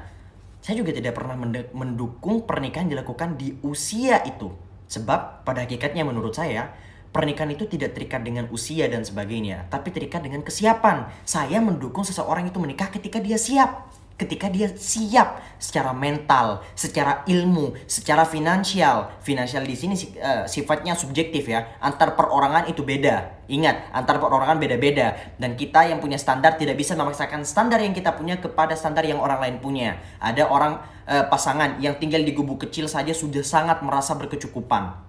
saya 0.62 0.76
juga 0.82 0.92
tidak 0.94 1.14
pernah 1.18 1.38
mendukung 1.74 2.46
pernikahan 2.46 2.90
dilakukan 2.90 3.38
di 3.38 3.58
usia 3.66 4.22
itu. 4.26 4.50
Sebab 4.90 5.46
pada 5.46 5.66
hakikatnya 5.66 6.06
menurut 6.06 6.34
saya, 6.34 6.74
pernikahan 7.18 7.50
itu 7.50 7.66
tidak 7.66 7.98
terikat 7.98 8.22
dengan 8.22 8.46
usia 8.54 8.86
dan 8.86 9.02
sebagainya, 9.02 9.66
tapi 9.74 9.90
terikat 9.90 10.22
dengan 10.22 10.46
kesiapan. 10.46 11.10
Saya 11.26 11.58
mendukung 11.58 12.06
seseorang 12.06 12.46
itu 12.46 12.62
menikah 12.62 12.94
ketika 12.94 13.18
dia 13.18 13.42
siap. 13.42 13.90
Ketika 14.18 14.50
dia 14.50 14.74
siap 14.74 15.46
secara 15.62 15.94
mental, 15.94 16.66
secara 16.74 17.22
ilmu, 17.30 17.78
secara 17.86 18.26
finansial. 18.26 19.14
Finansial 19.22 19.62
di 19.62 19.78
sini 19.78 19.94
si- 19.94 20.10
eh, 20.18 20.50
sifatnya 20.50 20.98
subjektif 20.98 21.46
ya. 21.46 21.78
Antar 21.78 22.18
perorangan 22.18 22.66
itu 22.66 22.82
beda. 22.82 23.46
Ingat, 23.46 23.94
antar 23.94 24.18
perorangan 24.18 24.58
beda-beda 24.58 25.38
dan 25.38 25.54
kita 25.54 25.86
yang 25.94 26.02
punya 26.02 26.18
standar 26.18 26.58
tidak 26.58 26.82
bisa 26.82 26.98
memaksakan 26.98 27.46
standar 27.46 27.78
yang 27.78 27.94
kita 27.94 28.18
punya 28.18 28.42
kepada 28.42 28.74
standar 28.74 29.06
yang 29.06 29.22
orang 29.22 29.38
lain 29.38 29.56
punya. 29.62 30.02
Ada 30.18 30.50
orang 30.50 30.82
eh, 31.06 31.22
pasangan 31.30 31.78
yang 31.78 32.02
tinggal 32.02 32.26
di 32.26 32.34
gubuk 32.34 32.66
kecil 32.66 32.90
saja 32.90 33.14
sudah 33.14 33.46
sangat 33.46 33.86
merasa 33.86 34.18
berkecukupan 34.18 35.07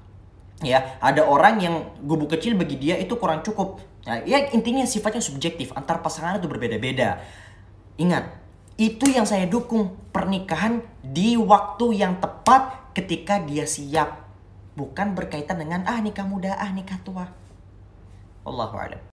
ya 0.62 0.99
ada 0.99 1.23
orang 1.23 1.62
yang 1.62 1.75
gubuk 2.03 2.35
kecil 2.35 2.59
bagi 2.59 2.79
dia 2.79 2.99
itu 2.99 3.14
kurang 3.18 3.47
cukup. 3.47 3.79
Nah, 4.07 4.25
ya 4.25 4.51
intinya 4.55 4.83
sifatnya 4.88 5.23
subjektif 5.23 5.71
antar 5.75 6.01
pasangan 6.03 6.38
itu 6.40 6.49
berbeda-beda. 6.51 7.23
Ingat 7.99 8.31
itu 8.79 9.11
yang 9.11 9.27
saya 9.27 9.47
dukung 9.51 9.99
pernikahan 10.14 10.83
di 11.03 11.35
waktu 11.35 11.99
yang 11.99 12.23
tepat 12.23 12.94
ketika 12.94 13.42
dia 13.42 13.66
siap. 13.66 14.27
Bukan 14.79 15.18
berkaitan 15.18 15.59
dengan 15.59 15.83
ah 15.90 15.99
nikah 15.99 16.27
muda 16.27 16.55
ah 16.55 16.71
nikah 16.71 17.03
tua. 17.03 17.27
Allahu 18.47 18.79
a'lam 18.79 19.08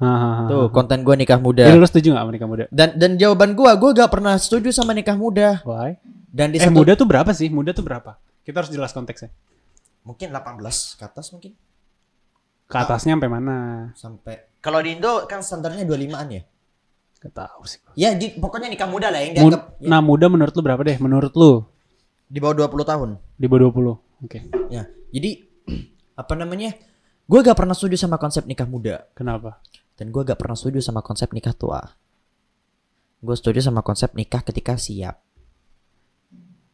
Tuh 0.00 0.72
konten 0.72 1.04
gua 1.04 1.12
nikah 1.12 1.36
muda. 1.36 1.68
Jadi 1.68 1.76
lu 1.76 1.84
setuju 1.84 2.16
gak 2.16 2.24
sama 2.24 2.32
nikah 2.32 2.48
muda? 2.48 2.64
Dan 2.72 2.96
dan 2.96 3.10
jawaban 3.14 3.52
gua, 3.52 3.76
gua 3.76 3.90
gak 3.92 4.10
pernah 4.10 4.34
setuju 4.34 4.72
sama 4.72 4.96
nikah 4.96 5.14
muda. 5.14 5.60
Why? 5.62 6.00
Dan 6.26 6.50
di 6.50 6.58
Eh 6.58 6.64
satu 6.64 6.72
muda 6.72 6.92
tuh 6.94 7.04
berapa 7.04 7.30
sih? 7.30 7.52
Muda 7.52 7.70
tuh 7.70 7.84
berapa? 7.84 8.16
Kita 8.40 8.64
harus 8.64 8.70
jelas 8.70 8.90
konteksnya. 8.90 9.28
mungkin 10.00 10.32
18 10.32 10.64
ke 10.96 11.04
atas 11.04 11.28
mungkin 11.28 11.52
Ke 12.64 12.76
atasnya 12.80 13.12
sampai 13.12 13.28
mana? 13.28 13.56
sampai 13.92 14.48
kalau 14.58 14.80
di 14.80 14.96
Indo 14.96 15.28
kan 15.28 15.44
standarnya 15.44 15.84
25-an 15.84 16.28
ya. 16.30 16.42
Gak 17.20 17.34
tahu 17.36 17.68
sih. 17.68 17.84
Ya 17.92 18.16
di 18.16 18.32
pokoknya 18.32 18.72
nikah 18.72 18.88
muda 18.88 19.12
lah 19.12 19.20
yang 19.20 19.36
Mud- 19.36 19.52
dianggap 19.52 19.76
ya, 19.76 19.88
Nah 19.92 20.00
muda 20.00 20.26
menurut 20.26 20.56
lu 20.56 20.62
berapa 20.64 20.80
deh? 20.80 20.96
Menurut 20.96 21.32
lu 21.34 21.68
di 22.24 22.38
bawah 22.38 22.64
20 22.64 22.80
tahun. 22.86 23.08
di 23.36 23.44
bawah 23.44 23.68
20 23.68 24.24
Oke. 24.24 24.38
Ya. 24.70 24.88
Jadi 25.10 25.30
apa 26.20 26.32
namanya? 26.32 26.72
Gua 27.28 27.44
gak 27.44 27.54
pernah 27.54 27.76
setuju 27.76 27.94
sama 27.94 28.16
konsep 28.16 28.42
nikah 28.42 28.64
muda. 28.64 29.04
Kenapa? 29.12 29.60
Dan 30.00 30.08
gue 30.08 30.24
gak 30.24 30.40
pernah 30.40 30.56
setuju 30.56 30.80
sama 30.80 31.04
konsep 31.04 31.28
nikah 31.36 31.52
tua. 31.52 31.84
Gue 33.20 33.36
setuju 33.36 33.60
sama 33.60 33.84
konsep 33.84 34.16
nikah 34.16 34.40
ketika 34.40 34.80
siap. 34.80 35.20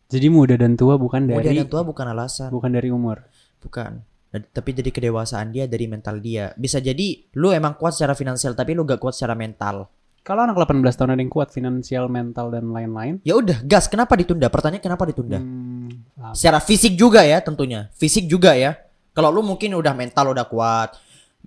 Jadi 0.07 0.31
muda 0.31 0.55
dan 0.55 0.79
tua 0.79 0.95
bukan 0.95 1.27
Muda 1.27 1.43
dari 1.43 1.59
dan 1.59 1.67
tua 1.67 1.83
bukan 1.83 2.07
alasan. 2.07 2.55
bukan 2.55 2.71
dari 2.71 2.95
umur. 2.95 3.27
Bukan. 3.59 3.99
Tapi 4.31 4.71
jadi 4.71 4.95
kedewasaan 4.95 5.51
dia 5.51 5.67
dari 5.67 5.91
mental 5.91 6.23
dia. 6.23 6.55
Bisa 6.55 6.79
jadi 6.79 7.27
lu 7.35 7.51
emang 7.51 7.75
kuat 7.75 7.99
secara 7.99 8.15
finansial 8.15 8.55
tapi 8.55 8.79
lu 8.79 8.87
gak 8.87 9.03
kuat 9.03 9.19
secara 9.19 9.35
mental. 9.35 9.91
Kalau 10.23 10.43
anak 10.47 10.55
18 10.59 10.83
tahun 10.95 11.11
ada 11.15 11.23
yang 11.23 11.31
kuat 11.31 11.55
finansial, 11.55 12.11
mental 12.11 12.51
dan 12.51 12.75
lain-lain. 12.75 13.23
Ya 13.23 13.39
udah, 13.39 13.63
gas. 13.63 13.87
Kenapa 13.87 14.19
ditunda? 14.19 14.51
Pertanyaan 14.51 14.83
kenapa 14.83 15.07
ditunda? 15.07 15.39
Hmm, 15.39 16.03
ah, 16.19 16.35
Secara 16.35 16.59
fisik 16.59 16.99
juga 16.99 17.23
ya 17.23 17.39
tentunya. 17.39 17.87
Fisik 17.95 18.27
juga 18.27 18.59
ya. 18.59 18.75
Kalau 19.15 19.31
lu 19.31 19.47
mungkin 19.47 19.79
udah 19.79 19.95
mental 19.95 20.35
udah 20.35 20.51
kuat, 20.51 20.99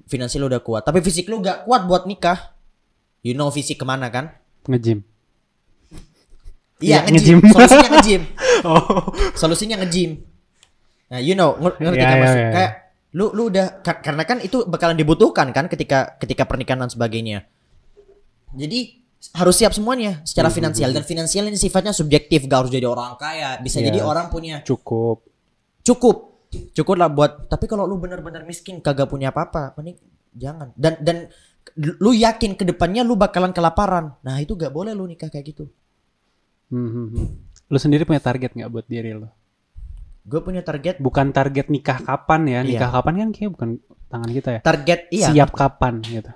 finansial 0.06 0.46
udah 0.46 0.60
kuat, 0.60 0.84
tapi 0.84 1.00
fisik 1.00 1.28
lu 1.28 1.40
gak 1.40 1.66
kuat 1.66 1.84
buat 1.84 2.04
nikah. 2.06 2.56
You 3.20 3.34
know 3.34 3.50
fisik 3.50 3.76
ke 3.76 3.84
mana 3.84 4.08
kan? 4.08 4.32
nge-gym. 4.64 5.02
Iya, 6.80 7.04
Iya, 7.04 7.12
nge-gym. 7.12 7.40
nge-gym. 7.40 7.52
Solusinya 7.52 7.90
nge-gym. 7.92 8.24
Oh. 8.60 8.84
Solusinya 9.34 9.76
nge-gym. 9.80 10.12
Nah, 11.08 11.18
you 11.18 11.32
know, 11.32 11.56
nger- 11.56 11.80
ngerti 11.80 11.96
Iya, 11.98 12.06
kan 12.06 12.12
iya, 12.12 12.22
maksud? 12.22 12.38
iya. 12.38 12.52
Kayak 12.52 12.72
lu 13.10 13.26
lu 13.32 13.44
udah 13.48 13.68
ka- 13.80 14.00
karena 14.00 14.24
kan 14.24 14.38
itu 14.38 14.58
bakalan 14.64 14.94
dibutuhkan 14.94 15.50
kan 15.50 15.66
ketika 15.66 16.20
ketika 16.20 16.44
pernikahan 16.44 16.78
dan 16.78 16.92
sebagainya. 16.92 17.48
Jadi 18.52 19.00
harus 19.34 19.56
siap 19.56 19.72
semuanya 19.72 20.20
secara 20.24 20.48
Hmm, 20.48 20.56
finansial 20.56 20.92
dan 20.92 21.04
finansial 21.04 21.44
ini 21.46 21.56
sifatnya 21.56 21.92
subjektif 21.92 22.46
gak 22.46 22.68
harus 22.68 22.72
jadi 22.72 22.86
orang 22.86 23.16
kaya 23.16 23.58
bisa 23.60 23.80
Iya. 23.80 23.90
jadi 23.90 24.00
orang 24.00 24.28
punya 24.28 24.62
Cukup. 24.62 25.24
cukup 25.82 26.29
cukup 26.50 26.96
lah 26.98 27.10
buat 27.10 27.46
tapi 27.46 27.66
kalau 27.66 27.86
lu 27.86 27.98
bener-bener 27.98 28.42
miskin 28.44 28.82
kagak 28.82 29.06
punya 29.06 29.30
apa-apa 29.30 29.78
mending 29.78 29.98
jangan 30.34 30.74
dan 30.74 30.98
dan 31.02 31.18
lu 31.78 32.12
yakin 32.12 32.58
ke 32.58 32.66
depannya 32.66 33.06
lu 33.06 33.14
bakalan 33.14 33.54
kelaparan 33.54 34.18
nah 34.22 34.38
itu 34.38 34.54
gak 34.54 34.74
boleh 34.74 34.94
lu 34.94 35.06
nikah 35.06 35.30
kayak 35.30 35.54
gitu 35.54 35.66
Hmm, 36.70 36.86
hmm, 36.86 37.08
hmm. 37.10 37.26
Lu 37.66 37.82
sendiri 37.82 38.06
punya 38.06 38.22
target 38.22 38.54
nggak 38.54 38.70
buat 38.70 38.86
diri 38.86 39.10
lu? 39.10 39.26
gue 40.22 40.38
punya 40.38 40.62
target 40.62 41.02
Bukan 41.02 41.34
target 41.34 41.74
nikah 41.74 41.98
kapan 41.98 42.46
ya? 42.46 42.60
Iya. 42.62 42.78
Nikah 42.78 42.90
kapan 42.94 43.14
kan 43.18 43.30
kayak 43.34 43.52
bukan 43.58 43.70
tangan 44.06 44.30
kita 44.30 44.50
ya. 44.54 44.62
target 44.62 45.00
iya 45.10 45.28
Siap 45.34 45.50
kapan 45.50 45.94
gitu. 46.02 46.30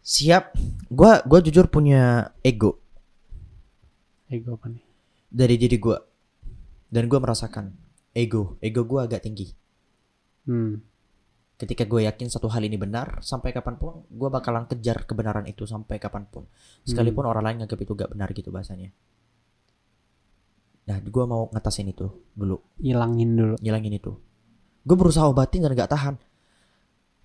siap 0.00 0.56
gua 0.88 1.20
gua 1.24 1.40
jujur 1.40 1.68
punya 1.68 2.32
ego 2.40 2.80
Ego 4.28 4.56
apa 4.56 4.68
nih? 4.68 4.80
dari 5.28 5.56
diri 5.56 5.76
gua 5.76 6.00
dan 6.88 7.04
gua 7.04 7.20
merasakan 7.20 7.76
ego. 8.14 8.56
Ego 8.62 8.86
gua 8.86 9.04
agak 9.04 9.26
tinggi. 9.26 9.52
Hmm. 10.44 10.80
ketika 11.54 11.86
gue 11.86 12.02
yakin 12.02 12.26
satu 12.26 12.50
hal 12.50 12.66
ini 12.66 12.74
benar 12.74 13.22
sampai 13.22 13.54
kapan 13.54 13.78
pun 13.78 14.02
gue 14.10 14.26
bakalan 14.26 14.66
kejar 14.66 15.06
kebenaran 15.06 15.46
itu 15.46 15.62
sampai 15.64 16.02
kapan 16.02 16.26
pun. 16.26 16.50
Sekalipun 16.82 17.24
orang 17.30 17.46
lain 17.46 17.56
nganggap 17.62 17.78
itu 17.78 17.94
gak 17.94 18.10
benar 18.10 18.26
gitu 18.34 18.50
bahasanya. 18.50 18.90
Nah 20.84 20.98
gue 21.00 21.24
mau 21.24 21.48
ngatasin 21.54 21.94
itu 21.94 22.10
dulu. 22.34 22.58
Ilangin 22.82 23.38
dulu. 23.38 23.54
ngilangin 23.62 23.94
itu. 23.96 24.12
Gue 24.84 24.96
berusaha 24.98 25.24
obatin 25.24 25.64
dan 25.64 25.72
gak 25.72 25.94
tahan. 25.94 26.14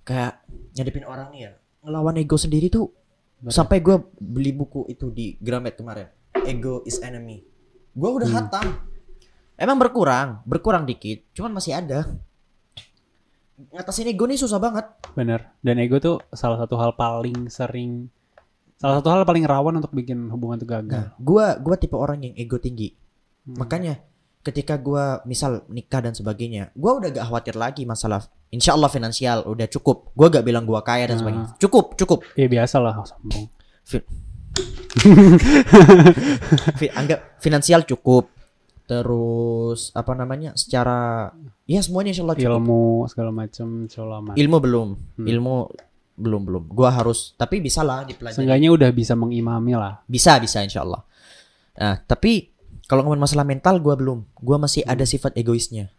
Kayak 0.06 0.46
ngadepin 0.78 1.06
orang 1.10 1.28
nih 1.34 1.42
ya 1.50 1.52
ngelawan 1.80 2.16
ego 2.22 2.38
sendiri 2.38 2.68
tuh 2.68 2.92
Berat. 3.40 3.56
sampai 3.56 3.80
gue 3.80 3.98
beli 4.20 4.52
buku 4.54 4.88
itu 4.88 5.10
di 5.12 5.36
Gramet 5.42 5.74
kemarin. 5.74 6.08
Ego 6.46 6.86
is 6.86 7.02
enemy. 7.02 7.44
Gue 7.98 8.10
udah 8.14 8.30
Hmm. 8.30 8.38
hatam 8.46 8.66
emang 9.60 9.76
berkurang 9.76 10.40
berkurang 10.44 10.84
dikit 10.84 11.24
cuman 11.32 11.52
masih 11.54 11.76
ada 11.76 12.04
ngatasin 13.60 14.08
ego 14.08 14.24
nih 14.24 14.36
susah 14.36 14.56
banget. 14.56 14.88
bener 15.14 15.52
dan 15.60 15.76
ego 15.78 16.00
tuh 16.00 16.16
salah 16.32 16.58
satu 16.58 16.74
hal 16.74 16.96
paling 16.96 17.48
sering 17.48 18.08
salah 18.80 18.98
satu 18.98 19.08
hal 19.12 19.22
paling 19.22 19.44
rawan 19.44 19.76
untuk 19.76 19.92
bikin 19.92 20.16
hubungan 20.32 20.56
tuh 20.56 20.66
gagal 20.66 20.88
Nah, 20.88 21.12
gua 21.20 21.60
gua 21.60 21.76
tipe 21.76 21.94
orang 21.94 22.24
yang 22.24 22.34
ego 22.34 22.56
tinggi. 22.56 22.96
Hmm. 23.44 23.60
Makanya 23.60 24.00
ketika 24.40 24.80
gua 24.80 25.20
misal 25.26 25.68
nikah 25.68 26.00
dan 26.00 26.16
sebagainya, 26.16 26.72
gua 26.72 26.96
udah 26.96 27.12
gak 27.12 27.28
khawatir 27.28 27.60
lagi 27.60 27.84
masalah 27.84 28.24
insya 28.48 28.72
Allah 28.72 28.88
finansial 28.88 29.44
udah 29.44 29.68
cukup. 29.68 30.16
Gua 30.16 30.32
gak 30.32 30.48
bilang 30.48 30.64
gua 30.64 30.80
kaya 30.80 31.04
dan 31.06 31.20
Hmm. 31.20 31.28
sebagainya. 31.28 31.48
Cukup, 31.60 32.00
cukup. 32.00 32.24
ya 32.40 32.48
biasa 32.48 32.80
lah 32.80 33.04
sombong 33.04 33.52
Fi- 36.80 36.92
anggap 36.92 37.20
finansial 37.38 37.84
cukup. 37.84 38.32
Terus 38.90 39.94
apa 39.94 40.18
namanya? 40.18 40.58
Secara 40.58 41.30
ya 41.70 41.78
semuanya 41.86 42.10
insya 42.10 42.26
Allah 42.26 42.38
cukup. 42.42 42.50
ilmu 42.58 42.84
segala 43.06 43.30
macam 43.30 43.86
colaman 43.86 44.34
Ilmu 44.34 44.58
belum. 44.58 44.88
Hmm. 45.22 45.28
Ilmu 45.30 45.56
belum 46.18 46.42
belum. 46.42 46.64
Gua 46.74 46.90
harus 46.90 47.38
tapi 47.38 47.62
bisa 47.62 47.86
lah 47.86 48.02
dipelajari. 48.02 48.42
seenggaknya 48.42 48.74
udah 48.74 48.90
bisa 48.90 49.14
mengimami 49.14 49.78
lah 49.78 50.02
Bisa 50.10 50.42
bisa 50.42 50.66
insya 50.66 50.82
Allah. 50.82 51.06
Nah 51.78 52.02
tapi 52.02 52.50
kalau 52.90 53.06
ngomongin 53.06 53.22
masalah 53.22 53.46
mental 53.46 53.78
gua 53.78 53.94
belum. 53.94 54.26
Gua 54.42 54.58
masih 54.58 54.82
ada 54.90 55.06
Hmm. 55.06 55.14
sifat 55.14 55.38
egoisnya. 55.38 55.94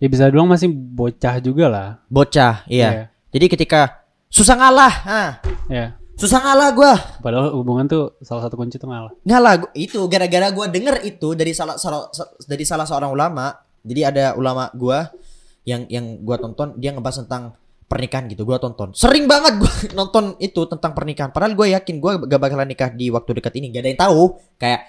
ya 0.00 0.08
bisa 0.08 0.24
doang 0.32 0.48
masih 0.48 0.72
bocah 0.72 1.36
juga 1.44 1.68
lah 1.68 1.88
Bocah, 2.08 2.64
iya. 2.72 2.88
Iya. 2.88 3.04
Jadi 3.36 3.46
ketika 3.52 4.00
susah 4.32 4.56
ngalah, 4.56 4.94
ah, 5.04 5.30
ya 5.68 5.99
susah 6.20 6.38
ngalah 6.38 6.68
gua. 6.70 6.92
padahal 7.18 7.56
hubungan 7.56 7.88
tuh 7.88 8.04
salah 8.20 8.44
satu 8.44 8.54
kunci 8.54 8.76
tuh 8.76 8.86
ngalah 8.86 9.16
Ngalah 9.24 9.54
gua- 9.56 9.72
itu 9.72 9.96
gara-gara 10.04 10.52
gua 10.52 10.68
denger 10.68 11.00
itu 11.02 11.32
dari 11.32 11.50
salah, 11.50 11.80
salah 11.80 12.12
dari 12.44 12.62
salah 12.62 12.84
seorang 12.84 13.08
ulama. 13.08 13.56
Jadi 13.80 14.00
ada 14.04 14.36
ulama 14.36 14.68
gua 14.76 15.08
yang 15.64 15.88
yang 15.88 16.20
gua 16.20 16.36
tonton 16.36 16.76
dia 16.76 16.92
ngebahas 16.92 17.24
tentang 17.24 17.56
pernikahan 17.86 18.28
gitu. 18.28 18.44
Gua 18.44 18.60
tonton. 18.60 18.92
Sering 18.92 19.24
banget 19.24 19.58
gua 19.58 19.72
nonton 19.98 20.36
itu 20.38 20.60
tentang 20.68 20.92
pernikahan. 20.92 21.32
Padahal 21.32 21.56
gue 21.56 21.72
yakin 21.72 21.96
gua 21.98 22.20
gak 22.20 22.38
bakalan 22.38 22.68
nikah 22.68 22.92
di 22.92 23.08
waktu 23.08 23.30
dekat 23.34 23.56
ini. 23.56 23.72
Gak 23.72 23.82
ada 23.82 23.88
yang 23.88 24.00
tahu. 24.00 24.22
Kayak 24.60 24.80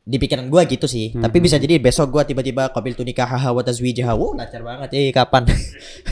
di 0.00 0.16
pikiran 0.16 0.46
gua 0.46 0.62
gitu 0.64 0.84
sih. 0.84 1.10
Hmm. 1.10 1.24
Tapi 1.24 1.40
bisa 1.40 1.56
jadi 1.56 1.80
besok 1.80 2.12
gua 2.12 2.22
tiba-tiba 2.22 2.68
qabil 2.68 2.92
tu 2.92 3.02
nikah 3.02 3.24
haha 3.24 3.50
wa 3.50 3.64
tazwijaha. 3.64 4.12
Wow, 4.12 4.36
lancar 4.36 4.60
banget. 4.60 4.88
Eh, 4.92 5.10
kapan? 5.10 5.48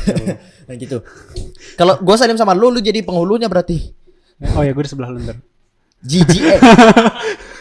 nah 0.67 0.75
gitu. 0.75 1.05
Kalau 1.77 2.01
gua 2.01 2.17
salim 2.17 2.35
sama 2.35 2.57
lu, 2.57 2.73
lu 2.73 2.81
jadi 2.81 3.05
penghulunya 3.05 3.47
berarti. 3.47 3.95
Oh 4.41 4.63
ya 4.63 4.71
gue 4.71 4.83
di 4.83 4.91
sebelah 4.91 5.11
lu 5.11 5.19
ntar 5.21 5.39
Jijik 5.99 6.43
eh. 6.55 6.61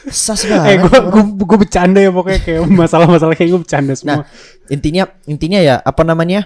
Sas 0.07 0.45
eh 0.45 0.47
banget. 0.47 0.77
gue 0.85 0.99
gue 1.09 1.23
gue 1.43 1.57
bercanda 1.57 1.97
ya 1.97 2.13
pokoknya 2.13 2.39
kayak 2.39 2.61
masalah-masalah 2.69 3.33
kayak 3.33 3.49
gue 3.49 3.61
bercanda 3.61 3.93
semua 3.93 4.21
Nah, 4.21 4.25
intinya 4.67 5.03
intinya 5.25 5.57
ya 5.57 5.75
apa 5.77 6.01
namanya? 6.01 6.45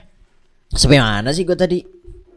Sampai 0.72 0.98
mana 0.98 1.30
sih 1.30 1.44
gue 1.44 1.54
tadi? 1.54 1.84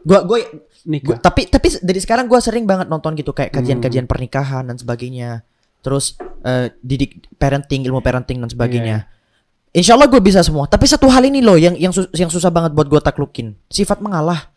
Gua 0.05 0.21
gue 0.21 0.43
nikah 0.85 1.17
tapi 1.17 1.47
tapi 1.47 1.71
dari 1.81 1.97
sekarang 1.97 2.29
gua 2.29 2.37
sering 2.37 2.69
banget 2.69 2.85
nonton 2.85 3.15
gitu 3.15 3.31
kayak 3.31 3.49
Hmm. 3.49 3.57
kajian-kajian 3.57 4.05
pernikahan 4.05 4.67
dan 4.67 4.77
sebagainya. 4.77 5.41
Terus 5.81 6.13
eh, 6.43 6.69
didik 6.77 7.25
parenting, 7.35 7.81
ilmu 7.81 8.03
parenting 8.03 8.37
dan 8.37 8.51
sebagainya. 8.51 8.97
Iya. 9.01 9.75
Insya 9.75 9.97
Allah 9.97 10.07
gue 10.07 10.19
bisa 10.19 10.39
semua. 10.39 10.67
Tapi 10.67 10.85
satu 10.85 11.09
hal 11.09 11.25
ini 11.25 11.41
loh 11.41 11.57
yang 11.57 11.73
yang 11.73 11.89
sus- 11.89 12.11
yang 12.11 12.29
susah 12.29 12.47
banget 12.47 12.71
buat 12.71 12.85
gue 12.85 13.01
taklukin. 13.01 13.57
Sifat 13.65 13.97
mengalah. 13.97 14.51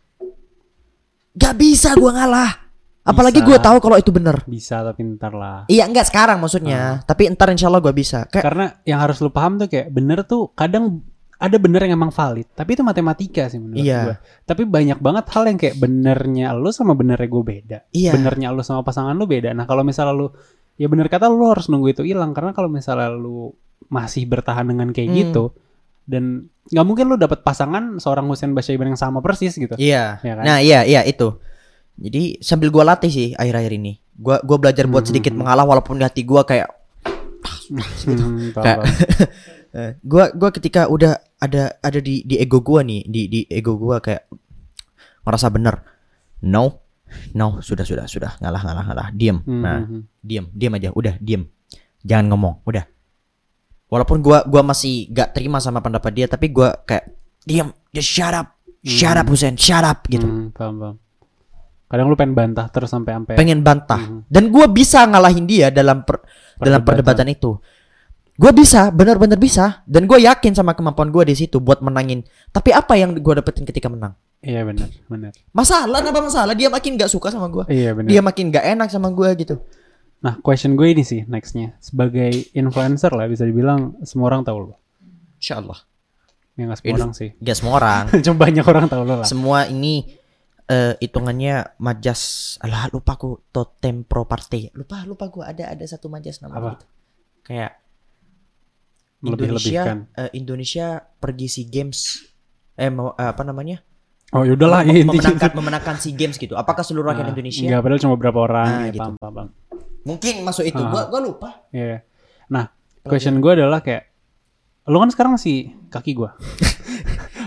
Gak 1.33 1.55
bisa 1.55 1.97
gua 1.97 2.13
ngalah. 2.13 2.68
Apalagi 3.09 3.41
gue 3.41 3.57
tahu 3.59 3.77
kalau 3.79 3.97
itu 3.97 4.11
bener. 4.11 4.45
bisa 4.45 4.85
tapi 4.85 5.01
ntar 5.17 5.33
lah 5.33 5.65
Iya 5.67 5.85
enggak 5.85 6.07
sekarang 6.07 6.39
maksudnya. 6.39 7.01
Tapi 7.03 7.25
entar 7.25 7.49
insya 7.49 7.67
Allah 7.67 7.81
gue 7.81 7.93
bisa. 7.93 8.29
Kayak 8.29 8.45
karena 8.45 8.67
yang 8.85 9.01
harus 9.01 9.19
lu 9.19 9.29
paham 9.29 9.57
tuh 9.57 9.67
kayak 9.67 9.89
bener 9.89 10.23
tuh 10.23 10.53
kadang 10.53 11.01
ada 11.39 11.55
bener 11.55 11.87
yang 11.87 11.95
emang 11.95 12.11
valid 12.11 12.51
tapi 12.51 12.75
itu 12.75 12.83
matematika 12.83 13.47
sih 13.47 13.63
menurut 13.63 13.79
Iya. 13.79 14.01
gua 14.03 14.17
tapi 14.43 14.67
banyak 14.67 14.99
banget 14.99 15.25
hal 15.31 15.47
yang 15.47 15.55
kayak 15.55 15.79
benernya 15.79 16.51
lu 16.51 16.67
sama 16.69 16.99
benernya 16.99 17.31
gue 17.31 17.45
beda 17.47 17.79
Iya. 17.95 18.11
benernya 18.11 18.51
lu 18.51 18.59
sama 18.61 18.83
pasangan 18.83 19.15
lu 19.15 19.23
beda 19.23 19.55
nah 19.55 19.63
kalau 19.63 19.87
misalnya 19.87 20.19
lu 20.19 20.35
ya 20.75 20.91
bener 20.91 21.07
kata 21.07 21.31
lu 21.31 21.47
harus 21.47 21.71
nunggu 21.71 21.95
itu 21.95 22.03
hilang 22.03 22.35
karena 22.35 22.51
kalau 22.51 22.67
misalnya 22.67 23.15
lu 23.15 23.55
masih 23.87 24.27
bertahan 24.27 24.67
dengan 24.67 24.91
kayak 24.91 25.07
Hmm. 25.07 25.19
gitu 25.21 25.45
dan 26.05 26.25
nggak 26.69 26.83
mungkin 26.83 27.07
lu 27.07 27.15
dapat 27.15 27.41
pasangan 27.41 27.97
seorang 27.97 28.27
Hussein 28.27 28.51
Basyaiban 28.51 28.91
yang 28.91 28.99
sama 28.99 29.23
persis 29.23 29.55
gitu 29.55 29.79
Iya. 29.79 30.19
Ya 30.19 30.33
kan? 30.35 30.43
Nah, 30.43 30.59
iya 30.59 30.83
iya 30.83 31.07
itu. 31.07 31.39
Jadi 31.99 32.39
sambil 32.39 32.71
gua 32.71 32.87
latih 32.87 33.09
sih 33.09 33.29
akhir-akhir 33.33 33.73
ini. 33.75 33.99
Gua 34.15 34.39
gua 34.41 34.57
belajar 34.57 34.87
buat 34.87 35.03
Hmm. 35.03 35.11
sedikit 35.11 35.33
mengalah 35.33 35.63
walaupun 35.63 35.99
di 35.99 36.05
hati 36.05 36.23
gua 36.23 36.43
kayak 36.43 36.71
Hmm, 37.69 38.51
paham, 38.51 38.65
Kayak- 38.65 38.85
eh, 39.77 39.91
gua 40.01 40.33
gua 40.33 40.51
ketika 40.51 40.87
udah 40.87 41.13
ada 41.37 41.77
ada 41.79 41.99
di 41.99 42.23
di 42.23 42.35
ego 42.37 42.59
gua 42.59 42.81
nih, 42.81 43.05
di 43.05 43.27
di 43.27 43.41
ego 43.47 43.75
gua 43.75 43.99
kayak 43.99 44.25
merasa 45.23 45.49
bener. 45.49 45.85
No. 46.41 46.81
No, 47.33 47.59
sudah 47.59 47.83
sudah 47.83 48.05
sudah 48.05 48.37
ngalah 48.39 48.63
ngalah 48.63 48.85
ngalah. 48.85 49.09
Diam. 49.11 49.41
Hmm, 49.43 49.61
Nah, 49.61 49.81
hmm, 49.81 50.03
diam, 50.21 50.45
diam 50.51 50.73
aja. 50.75 50.93
Udah, 50.93 51.17
diam. 51.19 51.49
Jangan 52.01 52.29
ngomong, 52.29 52.55
udah. 52.65 52.85
Walaupun 53.89 54.21
gua 54.21 54.45
gua 54.45 54.61
masih 54.63 55.09
gak 55.09 55.33
terima 55.33 55.57
sama 55.57 55.81
pendapat 55.81 56.13
dia, 56.13 56.27
tapi 56.27 56.49
gua 56.49 56.77
kayak 56.79 57.09
diam, 57.43 57.73
just 57.91 58.07
shut 58.07 58.31
up. 58.31 58.55
Shut 58.81 59.17
up, 59.17 59.27
Husen, 59.27 59.57
shut 59.57 59.83
up 59.83 60.05
gitu. 60.07 60.25
hmm, 60.25 60.53
paham, 60.53 60.75
paham. 60.79 60.97
Kadang 61.89 62.07
lu 62.07 62.15
pengen 62.15 62.33
bantah 62.33 62.69
terus 62.69 62.89
sampai 62.89 63.13
sampai 63.13 63.35
pengen 63.35 63.61
bantah 63.61 63.99
Mhm. 63.99 64.21
dan 64.27 64.45
gua 64.49 64.67
bisa 64.67 65.03
ngalahin 65.03 65.45
dia 65.45 65.69
dalam 65.69 66.03
per- 66.03 66.21
dalam 66.55 66.81
Perdebatan. 66.81 66.85
perdebatan 66.85 67.29
itu 67.29 67.53
Gua 68.35 68.55
bisa 68.55 68.89
benar-benar 68.89 69.35
bisa 69.35 69.83
dan 69.83 70.07
gue 70.07 70.15
yakin 70.21 70.55
sama 70.55 70.71
kemampuan 70.73 71.11
gua 71.11 71.27
di 71.27 71.35
situ 71.35 71.59
buat 71.59 71.81
menangin 71.81 72.23
tapi 72.49 72.71
apa 72.71 72.95
yang 72.95 73.19
gua 73.19 73.35
dapetin 73.37 73.65
ketika 73.65 73.89
menang 73.89 74.15
iya 74.39 74.63
benar 74.63 74.87
benar 75.05 75.35
masalah 75.51 75.99
apa 75.99 76.21
masalah 76.21 76.55
dia 76.55 76.69
makin 76.69 76.95
gak 76.95 77.11
suka 77.11 77.29
sama 77.29 77.49
gua 77.49 77.67
iya 77.67 77.91
benar 77.91 78.07
dia 78.07 78.23
makin 78.23 78.49
gak 78.49 78.63
enak 78.69 78.89
sama 78.89 79.11
gua 79.11 79.35
gitu 79.35 79.59
Nah, 80.19 80.35
question 80.37 80.75
gue 80.75 80.83
ini 80.89 81.03
sih 81.03 81.23
nextnya. 81.25 81.79
Sebagai 81.79 82.27
influencer 82.51 83.07
lah 83.11 83.27
bisa 83.27 83.43
dibilang 83.43 84.03
semua 84.03 84.27
orang 84.29 84.43
tahu 84.43 84.59
lo. 84.67 84.75
Insya 85.39 85.63
Allah 85.63 85.79
Ya 86.55 86.67
nggak 86.67 86.75
semua 86.77 86.95
orang 86.97 87.13
sih. 87.15 87.31
gak 87.39 87.55
semua 87.55 87.73
orang 87.77 88.03
Cuma 88.27 88.37
banyak 88.37 88.65
orang 88.67 88.87
tahu 88.87 89.03
lo 89.03 89.15
lah. 89.17 89.23
semua 89.25 89.59
ini 89.67 90.18
eh, 90.69 90.95
hitungannya 90.99 91.77
majas 91.77 92.21
alah 92.61 92.87
lupa 92.89 93.15
aku 93.15 93.41
totem 93.49 94.03
property 94.03 94.69
lupa 94.73 95.03
lupa 95.03 95.27
gua 95.27 95.49
ada 95.49 95.65
ada 95.67 95.85
satu 95.85 96.07
majas 96.07 96.39
namanya 96.39 96.61
Apa? 96.61 96.71
gitu 96.75 96.87
kayak 97.43 97.73
Indonesia 99.19 99.83
Lebih-lebihkan. 99.83 99.99
eh, 100.15 100.31
Indonesia 100.33 100.87
pergi 101.19 101.47
SEA 101.49 101.67
Games 101.67 102.23
eh 102.75 102.87
mau 102.87 103.13
eh, 103.13 103.27
apa 103.27 103.43
namanya 103.43 103.83
Oh 104.29 104.45
yaudahlah 104.45 104.85
Mem- 104.85 105.09
memenangkan 105.09 105.51
memenangkan 105.53 105.97
SEA 105.97 106.13
Games 106.13 106.37
gitu 106.37 106.53
apakah 106.55 106.81
seluruh 106.81 107.11
rakyat 107.11 107.25
Nah, 107.25 107.33
Indonesia 107.33 107.65
Enggak, 107.65 107.81
padahal 107.81 107.99
cuma 107.99 108.13
beberapa 108.15 108.39
orang. 108.41 108.67
Ah, 108.69 108.79
ya, 108.79 108.91
gitu. 108.93 109.01
paham, 109.01 109.15
paham, 109.19 109.49
mungkin 110.05 110.35
masuk 110.43 110.65
itu 110.65 110.79
Ah. 110.79 110.87
gua 110.87 111.03
gua 111.07 111.21
lupa 111.23 111.51
Iya. 111.71 112.05
Nah, 112.47 112.69
question 113.03 113.37
gue 113.39 113.53
adalah 113.55 113.81
kayak 113.81 114.05
lo 114.85 114.97
kan 114.99 115.09
sekarang 115.09 115.33
masih 115.35 115.73
kaki 115.89 116.13
gue. 116.13 116.31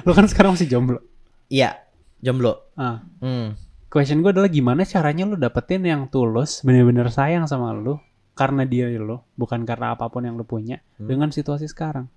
lo 0.01 0.11
kan 0.17 0.25
sekarang 0.25 0.53
masih 0.53 0.65
jomblo. 0.67 0.99
iya 1.47 1.85
jomblo 2.21 2.71
Ah, 2.73 3.01
hmm. 3.19 3.57
question 3.89 4.21
gue 4.21 4.31
adalah 4.31 4.47
gimana 4.47 4.85
caranya 4.85 5.25
lo 5.25 5.35
dapetin 5.35 5.83
yang 5.83 6.07
tulus, 6.07 6.61
bener-bener 6.61 7.09
sayang 7.09 7.43
sama 7.43 7.73
lo 7.73 7.99
karena 8.31 8.63
dia 8.63 8.87
lo, 8.95 9.27
bukan 9.35 9.65
karena 9.65 9.91
apa 9.91 10.07
pun 10.07 10.23
yang 10.23 10.37
lo 10.37 10.45
punya 10.45 10.79
Hmm. 10.95 11.09
dengan 11.09 11.29
situasi 11.29 11.67
sekarang. 11.67 12.07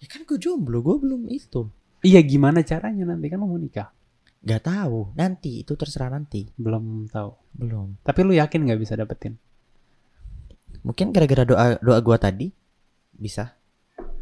ya 0.00 0.08
kan 0.08 0.24
gua 0.24 0.40
jomblo 0.40 0.80
gua 0.80 0.96
belum 0.96 1.28
itu 1.28 1.68
Iya, 2.00 2.24
gimana 2.24 2.64
caranya 2.64 3.04
nanti 3.04 3.28
kan 3.28 3.36
lo 3.36 3.44
mau 3.44 3.60
nikah? 3.60 3.92
Gak 4.40 4.64
tahu 4.64 5.12
nanti 5.12 5.60
itu 5.60 5.76
terserah 5.76 6.08
nanti 6.08 6.48
Belum 6.56 7.04
tahu. 7.06 7.36
belum 7.52 8.00
Tapi 8.00 8.20
lu 8.24 8.32
yakin 8.32 8.64
nggak 8.64 8.80
bisa 8.80 8.96
dapetin? 8.96 9.36
mungkin 10.80 11.12
gara-gara 11.12 11.44
doa 11.44 11.76
doa 11.76 11.98
gua 12.00 12.16
tadi 12.16 12.48
bisa 13.12 13.52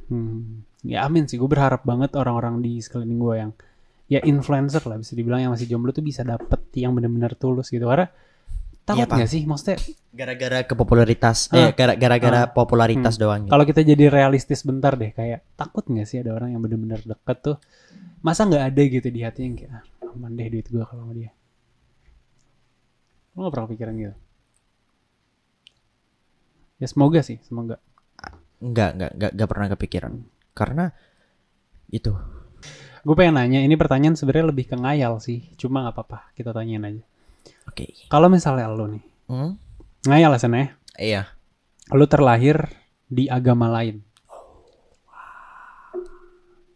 Hmm. 0.09 0.65
Ya 0.81 1.05
amin 1.05 1.29
sih, 1.29 1.37
gue 1.37 1.45
berharap 1.45 1.85
banget 1.85 2.17
orang-orang 2.17 2.65
di 2.65 2.81
sekeliling 2.81 3.21
gue 3.21 3.35
yang 3.37 3.53
ya 4.09 4.25
influencer 4.25 4.81
lah 4.83 4.97
bisa 4.97 5.13
dibilang 5.13 5.41
yang 5.41 5.53
masih 5.53 5.69
jomblo 5.69 5.93
tuh 5.93 6.01
bisa 6.01 6.25
dapet 6.25 6.65
yang 6.75 6.97
benar-benar 6.97 7.37
tulus 7.37 7.69
gitu. 7.69 7.85
Karena 7.85 8.09
takut 8.83 9.05
Pak. 9.05 9.17
nggak 9.21 9.29
sih, 9.29 9.45
maksudnya 9.45 9.77
gara-gara 10.11 10.65
kepopularitas 10.65 11.53
Ah. 11.53 11.69
eh 11.69 11.71
gara- 11.77 11.93
gara-gara 11.95 12.41
Ah. 12.43 12.49
popularitas 12.49 13.21
doang 13.21 13.45
gitu. 13.45 13.53
kalau 13.53 13.65
kita 13.69 13.85
jadi 13.85 14.09
realistis 14.09 14.65
bentar 14.65 14.97
deh, 14.97 15.13
kayak 15.13 15.45
takut 15.55 15.85
nggak 15.85 16.09
sih 16.09 16.19
ada 16.19 16.33
orang 16.33 16.57
yang 16.57 16.65
benar-benar 16.65 17.05
deket 17.05 17.37
tuh, 17.45 17.57
masa 18.25 18.49
nggak 18.49 18.65
ada 18.65 18.83
gitu 18.83 19.09
di 19.09 19.21
hati 19.21 19.41
yang 19.45 19.55
kayak 19.55 19.73
ah, 19.77 19.85
aman 20.09 20.33
deh 20.33 20.49
duit 20.49 20.65
gue 20.67 20.81
kalau 20.81 21.05
sama 21.05 21.13
dia. 21.13 21.31
Lo 23.37 23.45
gak 23.45 23.53
pernah 23.55 23.69
pikiran 23.69 23.95
gitu? 23.95 24.15
Ya 26.79 26.87
semoga 26.87 27.21
sih, 27.21 27.39
semoga. 27.43 27.77
Enggak, 28.59 28.95
enggak, 28.97 29.11
enggak, 29.15 29.31
enggak 29.35 29.49
pernah 29.51 29.67
kepikiran. 29.71 30.13
Karena 30.51 30.85
itu. 31.91 32.15
Gue 33.09 33.17
pengen 33.17 33.41
nanya, 33.41 33.65
ini 33.65 33.73
pertanyaan 33.73 34.13
sebenarnya 34.13 34.53
lebih 34.53 34.69
ke 34.69 34.77
ngayal 34.77 35.17
sih, 35.17 35.49
cuma 35.57 35.81
nggak 35.81 35.97
apa-apa, 35.97 36.19
kita 36.37 36.53
tanyain 36.53 36.85
aja. 36.85 37.03
Oke. 37.65 37.97
Kalau 38.07 38.29
misalnya 38.29 38.69
lo 38.69 38.85
nih, 38.85 39.01
Hmm? 39.25 39.57
ngayal 40.05 40.29
ya 40.29 40.39
Sen, 40.39 40.53
ya, 40.53 40.67
Iya. 40.95 41.23
lo 41.89 42.05
terlahir 42.05 42.69
di 43.07 43.25
agama 43.27 43.73
lain. 43.73 44.05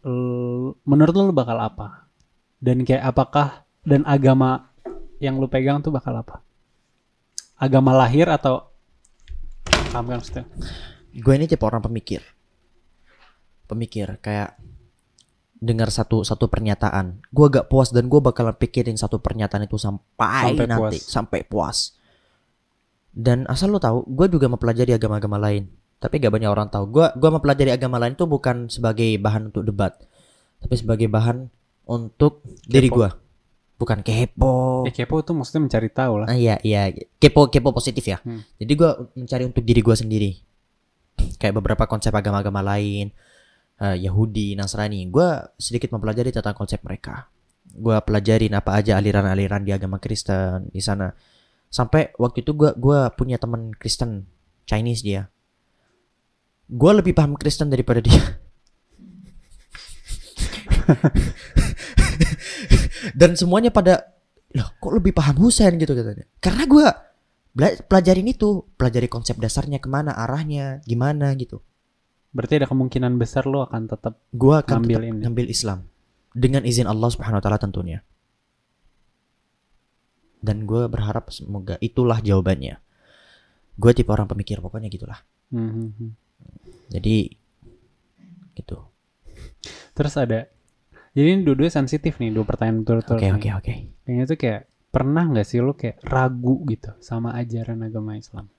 L- 0.03 0.73
Menurut 0.83 1.13
lo, 1.13 1.29
lo 1.29 1.33
bakal 1.33 1.55
apa? 1.55 2.09
Dan 2.57 2.81
kayak 2.81 3.05
apakah 3.05 3.61
dan 3.83 4.01
agama 4.03 4.73
yang 5.19 5.37
lu 5.37 5.45
pegang 5.45 5.79
tuh 5.79 5.93
bakal 5.93 6.17
apa? 6.17 6.41
Agama 7.55 7.93
lahir 7.93 8.25
atau 8.25 8.73
paham 9.93 10.09
kan 10.09 10.17
maksudnya? 10.17 10.45
gue 11.13 11.33
ini 11.37 11.45
tipe 11.45 11.61
orang 11.61 11.77
pemikir 11.79 12.25
pemikir 13.63 14.17
kayak 14.17 14.57
dengar 15.63 15.87
satu 15.87 16.27
satu 16.27 16.51
pernyataan 16.51 17.23
gue 17.31 17.47
gak 17.47 17.71
puas 17.71 17.95
dan 17.95 18.11
gue 18.11 18.19
bakalan 18.19 18.51
pikirin 18.51 18.99
satu 18.99 19.23
pernyataan 19.23 19.63
itu 19.63 19.79
sampai, 19.79 20.51
Sampai 20.51 20.67
nanti 20.67 20.99
puas. 20.99 21.07
sampai 21.07 21.39
puas 21.47 21.77
dan 23.15 23.47
asal 23.47 23.71
lo 23.71 23.79
tahu 23.79 24.03
gue 24.03 24.27
juga 24.27 24.51
mempelajari 24.51 24.91
agama-agama 24.91 25.39
lain 25.39 25.71
tapi 26.03 26.19
gak 26.19 26.35
banyak 26.35 26.51
orang 26.51 26.67
tahu 26.67 26.91
gue 26.91 27.05
gua 27.15 27.29
mempelajari 27.31 27.71
agama 27.71 27.95
lain 27.95 28.11
itu 28.11 28.27
bukan 28.27 28.67
sebagai 28.67 29.07
bahan 29.23 29.55
untuk 29.55 29.63
debat 29.63 29.95
tapi 30.59 30.75
sebagai 30.75 31.07
bahan 31.07 31.47
untuk 31.87 32.43
diri 32.67 32.91
Kepo. 32.91 32.97
gue 32.99 33.09
bukan 33.73 33.99
kepo 33.99 34.83
Ya 34.83 34.91
kepo 34.91 35.23
tuh 35.23 35.35
maksudnya 35.35 35.67
mencari 35.67 35.89
tahu 35.91 36.23
lah. 36.23 36.27
Ah, 36.31 36.37
iya 36.39 36.55
iya 36.63 36.87
kepo 37.19 37.51
kepo 37.51 37.75
positif 37.75 38.03
ya. 38.07 38.19
Hmm. 38.23 38.39
Jadi 38.55 38.71
gua 38.79 38.95
mencari 39.11 39.43
untuk 39.43 39.63
diri 39.63 39.79
gua 39.83 39.95
sendiri. 39.95 40.39
Kayak 41.35 41.59
beberapa 41.59 41.83
konsep 41.87 42.11
agama-agama 42.11 42.63
lain, 42.63 43.11
eh, 43.79 43.95
Yahudi, 44.03 44.55
Nasrani. 44.57 45.07
Gua 45.09 45.41
sedikit 45.57 45.91
mempelajari 45.95 46.31
tentang 46.35 46.53
konsep 46.53 46.83
mereka. 46.83 47.29
Gua 47.73 48.01
pelajarin 48.05 48.53
apa 48.53 48.77
aja 48.77 48.97
aliran-aliran 48.99 49.65
di 49.65 49.73
agama 49.73 49.97
Kristen 49.97 50.69
di 50.69 50.81
sana. 50.83 51.09
Sampai 51.71 52.11
waktu 52.19 52.41
itu 52.45 52.53
gua 52.53 52.73
gua 52.77 53.09
punya 53.09 53.37
teman 53.41 53.73
Kristen 53.73 54.29
Chinese 54.69 55.01
dia. 55.01 55.29
Gua 56.69 56.93
lebih 56.97 57.13
paham 57.17 57.35
Kristen 57.39 57.69
daripada 57.73 58.01
dia. 58.03 58.21
Dan 63.19 63.35
semuanya 63.35 63.71
pada 63.71 64.13
loh 64.53 64.69
kok 64.77 64.93
lebih 64.93 65.17
paham 65.17 65.41
Husain 65.41 65.73
gitu 65.81 65.97
katanya 65.97 66.29
karena 66.37 66.63
gue 66.69 66.85
pelajarin 67.89 68.29
itu 68.29 68.69
pelajari 68.77 69.09
konsep 69.09 69.41
dasarnya 69.41 69.81
ke 69.81 69.89
mana 69.89 70.13
arahnya 70.13 70.85
gimana 70.85 71.33
gitu 71.33 71.65
Berarti 72.33 72.57
ada 72.57 72.65
kemungkinan 72.65 73.13
besar 73.15 73.45
lo 73.45 73.61
akan 73.61 73.85
tetap 73.85 74.17
gue 74.33 74.55
akan 74.57 74.81
Ngambil 74.81 74.99
tetap 74.99 75.09
ini. 75.09 75.19
ngambil 75.21 75.45
Islam 75.47 75.79
dengan 76.33 76.65
izin 76.65 76.89
Allah 76.89 77.09
Subhanahu 77.13 77.37
Wa 77.37 77.43
Taala 77.45 77.61
tentunya 77.61 78.01
dan 80.43 80.67
gue 80.67 80.89
berharap 80.89 81.31
semoga 81.31 81.79
itulah 81.79 82.19
jawabannya 82.19 82.75
gue 83.73 83.91
tipe 83.93 84.09
orang 84.09 84.27
pemikir 84.27 84.59
pokoknya 84.59 84.89
gitulah 84.89 85.21
Hmm, 85.47 85.69
hmm, 85.69 85.89
hmm. 85.93 86.11
jadi 86.89 87.15
gitu 88.55 88.77
Terus 89.93 90.17
ada 90.17 90.49
jadi 91.13 91.27
ini 91.29 91.45
dua-duanya 91.45 91.69
sensitif 91.75 92.17
nih, 92.17 92.33
dua 92.33 92.41
pertanyaan 92.41 92.81
oke 92.81 92.87
turut-turut. 92.89 93.21
nih. 93.21 93.33
oke 93.37 93.49
oke 93.53 93.73
Kayaknya 94.03 94.25
tuh 94.25 94.37
kayak 94.37 94.61
pernah 94.89 95.23
nggak 95.23 95.45
sih 95.45 95.61
lo 95.61 95.77
kayak 95.77 96.01
ragu 96.01 96.65
gitu 96.65 96.97
sama 96.99 97.37
ajaran 97.37 97.81
agama 97.81 98.17
Islam? 98.17 98.49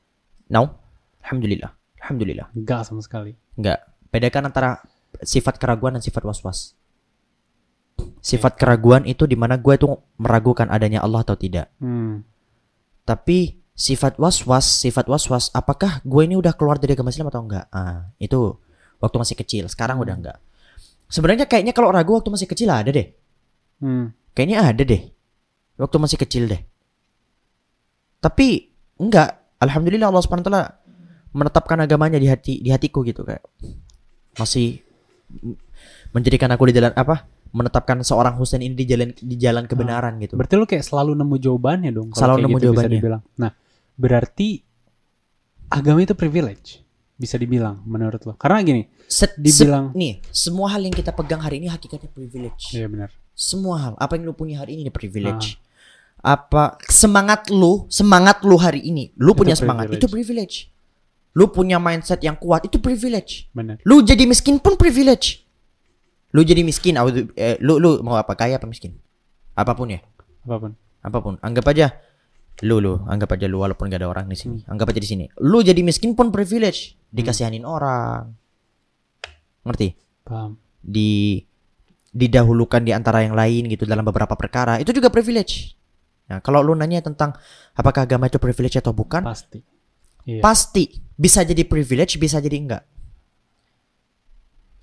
now 0.47 0.79
alhamdulillah 1.21 1.75
alhamdulillah 2.05 2.53
Enggak 2.53 2.85
sama 2.85 3.01
sekali. 3.01 3.33
Enggak. 3.57 3.81
Bedakan 4.13 4.53
antara 4.53 4.85
sifat 5.25 5.57
keraguan 5.57 5.97
dan 5.97 6.03
sifat 6.05 6.23
was-was. 6.23 6.77
Sifat 8.21 8.61
keraguan 8.61 9.09
itu 9.09 9.25
di 9.25 9.35
mana 9.35 9.57
gue 9.57 9.75
tuh 9.81 9.97
meragukan 10.21 10.69
adanya 10.69 11.01
Allah 11.01 11.25
atau 11.25 11.35
tidak. 11.35 11.73
Hmm. 11.81 12.23
Tapi 13.05 13.65
sifat 13.75 14.17
was-was, 14.21 14.65
sifat 14.65 15.11
was-was, 15.11 15.51
apakah 15.51 16.01
gue 16.05 16.23
ini 16.25 16.39
udah 16.39 16.55
keluar 16.55 16.79
dari 16.79 16.95
agama 16.95 17.11
Islam 17.11 17.29
atau 17.29 17.43
enggak? 17.43 17.67
Ah, 17.75 18.13
itu 18.21 18.55
waktu 19.03 19.17
masih 19.19 19.37
kecil. 19.37 19.65
Sekarang 19.69 20.01
udah 20.01 20.15
enggak. 20.15 20.39
Sebenarnya 21.09 21.45
kayaknya 21.45 21.77
kalau 21.77 21.93
ragu 21.93 22.17
waktu 22.17 22.33
masih 22.33 22.49
kecil 22.49 22.73
ada 22.73 22.91
deh. 22.91 23.13
Hmm. 23.83 24.15
Kayaknya 24.33 24.59
ada 24.67 24.83
deh. 24.83 25.03
Waktu 25.79 25.97
masih 26.01 26.19
kecil 26.19 26.49
deh. 26.49 26.63
Tapi 28.25 28.73
enggak. 28.99 29.43
Alhamdulillah 29.61 30.11
Allah 30.11 30.23
Subhanahu 30.25 30.45
wa 30.45 30.49
taala 30.51 30.65
menetapkan 31.35 31.83
agamanya 31.83 32.17
di 32.17 32.31
hati 32.31 32.63
di 32.63 32.71
hatiku 32.71 33.03
gitu 33.03 33.27
kayak 33.27 33.43
masih 34.39 34.81
menjadikan 36.15 36.51
aku 36.55 36.71
di 36.71 36.75
jalan 36.79 36.95
apa? 36.95 37.27
menetapkan 37.55 38.03
seorang 38.03 38.35
Husain 38.35 38.59
ini 38.59 38.75
di 38.75 38.83
jalan 38.83 39.15
di 39.15 39.39
jalan 39.39 39.71
kebenaran 39.71 40.19
gitu. 40.19 40.35
Berarti 40.35 40.59
lo 40.59 40.67
kayak 40.67 40.83
selalu 40.83 41.15
nemu 41.15 41.39
jawabannya 41.39 41.91
dong. 41.95 42.11
Selalu 42.11 42.43
nemu 42.43 42.51
gitu 42.51 42.59
bisa 42.59 42.67
jawabannya. 42.67 42.99
dibilang. 42.99 43.23
Nah, 43.39 43.51
berarti 43.95 44.49
agama 45.71 46.03
itu 46.03 46.19
privilege 46.19 46.83
bisa 47.15 47.39
dibilang 47.39 47.79
menurut 47.87 48.27
lo. 48.27 48.35
Karena 48.35 48.59
gini, 48.59 48.91
Set, 49.07 49.39
dibilang- 49.39 49.95
se- 49.95 49.99
nih, 49.99 50.13
semua 50.35 50.67
hal 50.75 50.83
yang 50.83 50.91
kita 50.91 51.15
pegang 51.15 51.39
hari 51.39 51.63
ini 51.63 51.71
hakikatnya 51.71 52.11
privilege. 52.11 52.75
iya 52.75 52.91
benar. 52.91 53.15
Semua 53.39 53.77
hal, 53.79 53.93
apa 54.03 54.19
yang 54.19 54.27
lu 54.27 54.35
punya 54.35 54.59
hari 54.59 54.83
ini 54.83 54.91
privilege. 54.91 55.55
Ah. 56.27 56.35
Apa 56.35 56.75
semangat 56.91 57.55
lu, 57.55 57.87
semangat 57.87 58.43
lu 58.43 58.59
hari 58.59 58.83
ini, 58.83 59.15
lu 59.15 59.31
Itu 59.31 59.47
punya 59.47 59.55
semangat, 59.55 59.95
privilege. 59.95 60.03
itu 60.03 60.07
privilege. 60.11 60.57
Lu 61.35 61.51
punya 61.51 61.83
mindset 61.83 62.23
yang 62.23 62.39
kuat, 62.39 62.63
itu 62.67 62.79
privilege. 62.79 63.51
Benar. 63.51 63.83
Lu 63.83 64.01
jadi 64.07 64.23
miskin 64.25 64.63
pun 64.63 64.79
privilege. 64.79 65.43
Lu 66.35 66.43
jadi 66.47 66.63
miskin, 66.63 66.95
eh, 67.35 67.59
lu 67.63 67.79
lu 67.79 68.03
mau 68.03 68.15
apa 68.19 68.35
kaya 68.39 68.59
apa 68.59 68.67
miskin? 68.67 68.95
Apa 69.55 69.75
pun 69.75 69.91
ya, 69.91 70.03
Apa 70.47 70.57
pun. 70.59 70.71
apa 71.03 71.19
pun. 71.23 71.35
Anggap 71.43 71.67
aja 71.71 71.95
lu 72.63 72.79
lu, 72.79 73.03
anggap 73.11 73.35
aja 73.35 73.51
lu 73.51 73.59
walaupun 73.63 73.91
gak 73.91 73.99
ada 74.03 74.11
orang 74.11 74.27
di 74.31 74.39
sini. 74.39 74.63
Anggap 74.67 74.95
aja 74.95 75.01
di 75.03 75.11
sini. 75.11 75.25
Lu 75.43 75.63
jadi 75.63 75.83
miskin 75.83 76.15
pun 76.15 76.31
privilege, 76.31 76.95
dikasihanin 77.11 77.67
orang. 77.67 78.31
Ngerti? 79.67 79.95
Paham. 80.23 80.59
Di 80.83 81.43
didahulukan 82.15 82.87
di 82.87 82.95
antara 82.95 83.27
yang 83.27 83.35
lain 83.35 83.67
gitu 83.67 83.83
dalam 83.91 84.07
beberapa 84.07 84.39
perkara. 84.39 84.79
Itu 84.79 84.95
juga 84.95 85.11
privilege. 85.11 85.75
Nah, 86.31 86.39
kalau 86.39 86.63
lu 86.63 86.79
nanya 86.79 87.03
tentang 87.03 87.35
apakah 87.75 88.07
agama 88.07 88.31
itu 88.31 88.39
privilege 88.39 88.79
atau 88.79 88.95
bukan, 88.95 89.27
Pasti. 89.27 89.61
Iya. 90.25 90.41
pasti 90.41 90.89
bisa 91.15 91.45
jadi 91.45 91.63
privilege 91.63 92.17
bisa 92.17 92.41
jadi 92.41 92.57
enggak 92.57 92.83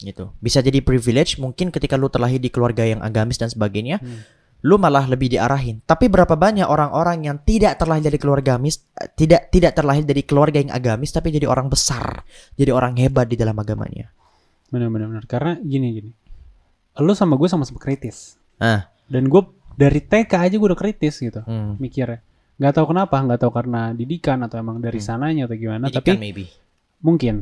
gitu 0.01 0.33
bisa 0.37 0.61
jadi 0.61 0.81
privilege 0.81 1.37
mungkin 1.37 1.69
ketika 1.69 1.93
lu 1.93 2.09
terlahir 2.09 2.37
di 2.37 2.49
keluarga 2.49 2.81
yang 2.81 3.01
agamis 3.01 3.37
dan 3.37 3.49
sebagainya 3.49 4.01
Hmm. 4.01 4.21
lu 4.61 4.77
malah 4.77 5.05
lebih 5.05 5.29
diarahin 5.29 5.81
tapi 5.85 6.09
berapa 6.09 6.33
banyak 6.33 6.65
orang-orang 6.65 7.25
yang 7.25 7.37
tidak 7.41 7.77
terlahir 7.77 8.05
dari 8.05 8.17
keluarga 8.17 8.57
agamis 8.57 8.81
eh, 8.97 9.09
tidak 9.13 9.49
tidak 9.49 9.73
terlahir 9.73 10.05
dari 10.05 10.21
keluarga 10.21 10.57
yang 10.57 10.69
agamis 10.69 11.09
tapi 11.09 11.29
jadi 11.29 11.45
orang 11.45 11.69
besar 11.69 12.21
jadi 12.53 12.73
orang 12.73 12.97
hebat 12.97 13.29
di 13.29 13.37
dalam 13.37 13.57
agamanya 13.57 14.09
Benar 14.71 14.87
benar 14.87 15.11
benar. 15.11 15.25
Karena 15.27 15.59
gini 15.59 15.87
gini. 15.91 16.11
Lo 17.03 17.11
sama 17.11 17.35
gue 17.35 17.43
sama-sama 17.43 17.75
kritis. 17.75 18.39
ah 18.55 18.87
Dan 19.03 19.27
gue 19.27 19.43
dari 19.75 19.99
TK 19.99 20.31
aja 20.31 20.55
gue 20.55 20.63
udah 20.63 20.79
kritis 20.79 21.19
gitu. 21.19 21.43
hmm. 21.43 21.75
Mikirnya. 21.75 22.23
Nggak 22.61 22.77
tahu 22.77 22.93
kenapa, 22.93 23.17
nggak 23.25 23.41
tahu 23.41 23.51
karena 23.57 23.81
didikan 23.97 24.37
atau 24.45 24.61
emang 24.61 24.77
dari 24.77 25.01
sananya 25.01 25.49
atau 25.49 25.57
gimana. 25.57 25.89
Didikan 25.89 25.97
tapi 25.97 26.21
maybe 26.21 26.45
mungkin. 27.01 27.41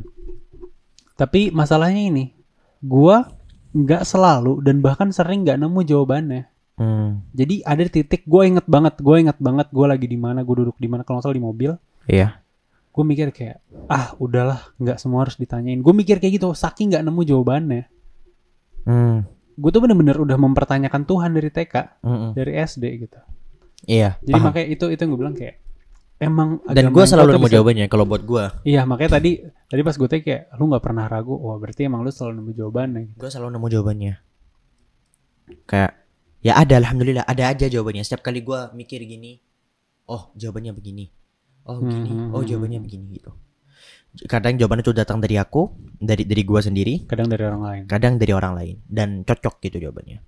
Tapi 1.14 1.52
masalahnya 1.52 2.08
ini, 2.08 2.32
gua 2.80 3.28
nggak 3.76 4.02
selalu 4.02 4.64
dan 4.64 4.80
bahkan 4.80 5.12
sering 5.12 5.44
nggak 5.44 5.60
nemu 5.60 5.80
jawabannya. 5.84 6.42
hmm. 6.80 7.36
Jadi 7.36 7.60
ada 7.62 7.84
titik 7.84 8.24
gue 8.24 8.42
inget 8.48 8.64
banget, 8.64 8.98
gue 8.98 9.16
inget 9.20 9.38
banget 9.38 9.68
gue 9.70 9.86
lagi 9.86 10.06
di 10.08 10.16
mana, 10.16 10.40
gue 10.42 10.56
duduk 10.64 10.80
di 10.80 10.88
mana 10.88 11.04
kalau 11.04 11.20
salah 11.22 11.36
di 11.36 11.44
mobil. 11.44 11.76
iya 12.08 12.40
Gue 12.90 13.06
mikir 13.06 13.30
kayak, 13.30 13.62
ah 13.86 14.18
udahlah, 14.18 14.74
nggak 14.80 14.98
semua 14.98 15.22
harus 15.22 15.38
ditanyain. 15.38 15.78
Gue 15.78 15.94
mikir 15.94 16.18
kayak 16.18 16.42
gitu, 16.42 16.50
saking 16.56 16.90
nggak 16.90 17.04
nemu 17.06 17.20
jawabannya. 17.22 17.84
hmm. 18.88 19.18
Gue 19.60 19.70
tuh 19.70 19.84
bener-bener 19.84 20.16
udah 20.16 20.40
mempertanyakan 20.40 21.04
Tuhan 21.04 21.30
dari 21.36 21.52
TK, 21.52 22.00
Mm-mm. 22.00 22.30
dari 22.32 22.52
SD 22.64 22.84
gitu. 23.06 23.20
Iya 23.82 24.16
Jadi 24.18 24.32
paham. 24.32 24.44
makanya 24.46 24.66
itu 24.68 24.84
itu 24.86 24.98
yang 24.98 25.10
gue 25.10 25.20
bilang 25.20 25.34
kayak, 25.34 25.54
emang 26.18 26.48
dan 26.66 26.84
gue 26.88 27.04
selalu 27.04 27.30
nemu 27.30 27.40
bisa- 27.42 27.54
jawabannya 27.54 27.86
kalau 27.86 28.04
buat 28.04 28.22
gue 28.22 28.44
Iya 28.66 28.82
makanya 28.84 29.10
tadi 29.12 29.30
tadi 29.66 29.80
pas 29.80 29.94
gue 29.94 30.06
tanya 30.06 30.22
kayak 30.22 30.42
lu 30.54 30.64
nggak 30.66 30.82
pernah 30.82 31.04
ragu, 31.06 31.32
wah 31.32 31.56
berarti 31.56 31.80
emang 31.82 32.00
lu 32.00 32.10
selalu 32.10 32.32
nemu 32.36 32.50
jawabannya. 32.54 33.02
gue 33.14 33.28
selalu 33.28 33.50
nemu 33.52 33.66
jawabannya 33.70 34.14
kayak 35.64 35.92
ya 36.40 36.56
ada 36.56 36.74
alhamdulillah 36.76 37.24
ada 37.24 37.44
aja 37.46 37.66
jawabannya 37.66 38.00
setiap 38.00 38.22
kali 38.22 38.40
gue 38.40 38.60
mikir 38.72 39.02
gini 39.02 39.40
oh 40.06 40.30
jawabannya 40.34 40.72
begini 40.72 41.04
oh 41.62 41.78
begini 41.78 42.08
Hmm, 42.08 42.30
oh 42.30 42.40
hmm, 42.40 42.48
jawabannya 42.48 42.78
hmm. 42.78 42.86
begini 42.86 43.04
gitu 43.12 43.30
kadang 44.26 44.56
jawabannya 44.56 44.82
itu 44.82 44.92
datang 44.92 45.18
dari 45.18 45.36
aku 45.36 45.70
dari 45.96 46.24
dari 46.24 46.42
gue 46.42 46.60
sendiri 46.60 46.94
Kadang 47.06 47.26
dari 47.26 47.42
orang 47.42 47.62
lain. 47.62 47.82
kadang 47.86 48.14
dari 48.16 48.32
orang 48.32 48.52
lain 48.52 48.76
dan 48.84 49.22
cocok 49.22 49.62
gitu 49.62 49.78
jawabannya 49.80 50.18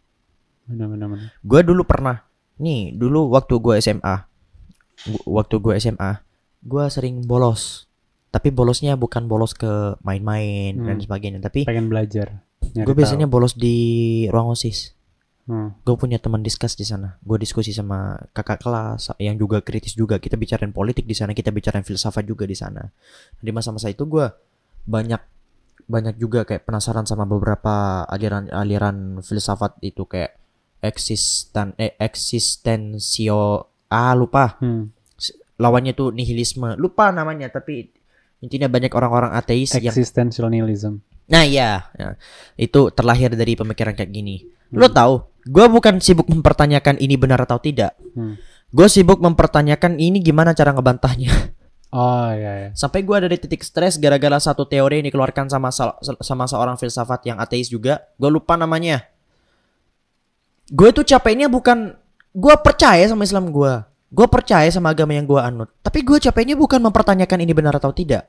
Benar-benar. 0.64 1.06
benar. 1.08 1.28
gue 1.34 1.60
dulu 1.64 1.82
pernah 1.82 2.16
nih 2.62 2.94
dulu 2.94 3.28
waktu 3.28 3.54
gue 3.54 3.74
SMA 3.76 4.16
waktu 5.24 5.54
gue 5.58 5.74
SMA 5.76 6.12
gue 6.62 6.84
sering 6.88 7.20
bolos 7.22 7.90
tapi 8.30 8.48
bolosnya 8.48 8.94
bukan 8.94 9.26
bolos 9.26 9.52
ke 9.52 9.68
main-main 10.00 10.72
dan 10.74 10.96
Hmm. 10.96 11.02
sebagainya 11.02 11.40
tapi 11.40 11.66
Pengen 11.66 11.86
belajar. 11.86 12.40
gue 12.62 12.80
tahu. 12.80 12.94
biasanya 12.94 13.26
bolos 13.26 13.52
di 13.52 13.76
ruang 14.28 14.54
osis 14.54 14.94
Hmm. 15.42 15.74
gue 15.76 15.96
punya 15.96 16.16
teman 16.16 16.38
diskus 16.38 16.72
di 16.72 16.86
sana 16.86 17.18
gue 17.18 17.34
diskusi 17.36 17.74
sama 17.74 18.14
kakak 18.30 18.62
kelas 18.62 19.10
yang 19.18 19.34
juga 19.34 19.58
kritis 19.58 19.92
juga 19.92 20.16
kita 20.16 20.38
bicarain 20.38 20.70
politik 20.70 21.02
di 21.02 21.12
sana 21.12 21.34
kita 21.34 21.50
bicarain 21.50 21.82
filsafat 21.82 22.22
juga 22.22 22.46
di 22.46 22.54
sana 22.54 22.86
di 23.36 23.50
masa-masa 23.50 23.90
itu 23.90 24.06
gue 24.06 24.22
banyak 24.84 25.18
banyak 25.84 26.14
juga 26.14 26.46
kayak 26.46 26.62
penasaran 26.62 27.04
sama 27.04 27.26
beberapa 27.26 28.06
aliran 28.06 28.46
aliran 28.48 28.96
filsafat 29.18 29.82
itu 29.82 30.06
kayak 30.06 30.38
eksisten 30.82 31.72
eh 31.76 31.94
eksistensio 31.96 33.40
ah 33.86 34.12
lupa 34.12 34.58
Hmm. 34.58 34.90
lawannya 35.56 35.92
tuh 35.92 36.10
nihilisme 36.10 36.74
lupa 36.74 37.08
namanya 37.08 37.46
tapi 37.48 37.92
intinya 38.40 38.66
banyak 38.66 38.90
orang-orang 38.90 39.30
ateis 39.32 39.70
yang 39.72 39.86
Existential 39.86 40.50
nihilism. 40.50 40.98
nah 41.24 41.46
iya 41.46 41.86
ya. 41.94 42.18
itu 42.56 42.90
terlahir 42.90 43.30
dari 43.30 43.54
pemikiran 43.54 43.94
kayak 43.94 44.10
gini 44.10 44.42
lo 44.70 44.90
tahu 44.90 45.22
gue 45.44 45.66
bukan 45.68 45.98
sibuk 45.98 46.26
mempertanyakan 46.26 46.98
ini 46.98 47.14
benar 47.14 47.38
atau 47.40 47.56
tidak 47.56 47.94
Hmm. 48.12 48.34
gue 48.68 48.86
sibuk 48.86 49.16
mempertanyakan 49.18 49.96
ini 49.96 50.18
gimana 50.18 50.52
cara 50.52 50.72
ngebantahnya 50.72 51.30
Oh 51.92 52.32
iya 52.32 52.52
ya. 52.56 52.68
sampai 52.72 53.04
gue 53.04 53.12
ada 53.14 53.28
di 53.28 53.36
titik 53.36 53.60
stres 53.60 54.00
gara-gara 54.00 54.40
satu 54.40 54.64
teori 54.64 54.98
yang 54.98 55.06
dikeluarkan 55.06 55.46
sama 55.46 55.68
sama 56.00 56.44
seorang 56.46 56.74
filsafat 56.74 57.20
yang 57.22 57.36
ateis 57.36 57.68
juga 57.68 58.00
gue 58.16 58.26
lupa 58.26 58.56
namanya 58.56 59.04
gue 60.72 60.88
tuh 60.96 61.04
capeknya 61.04 61.52
bukan 61.52 61.92
gue 62.32 62.54
percaya 62.64 63.04
sama 63.04 63.28
Islam 63.28 63.52
gue. 63.52 63.72
Gue 64.12 64.26
percaya 64.28 64.68
sama 64.68 64.92
agama 64.92 65.16
yang 65.16 65.24
gue 65.28 65.40
anut. 65.40 65.68
Tapi 65.80 66.04
gue 66.04 66.20
capeknya 66.20 66.56
bukan 66.56 66.80
mempertanyakan 66.80 67.38
ini 67.44 67.52
benar 67.52 67.76
atau 67.76 67.92
tidak. 67.92 68.28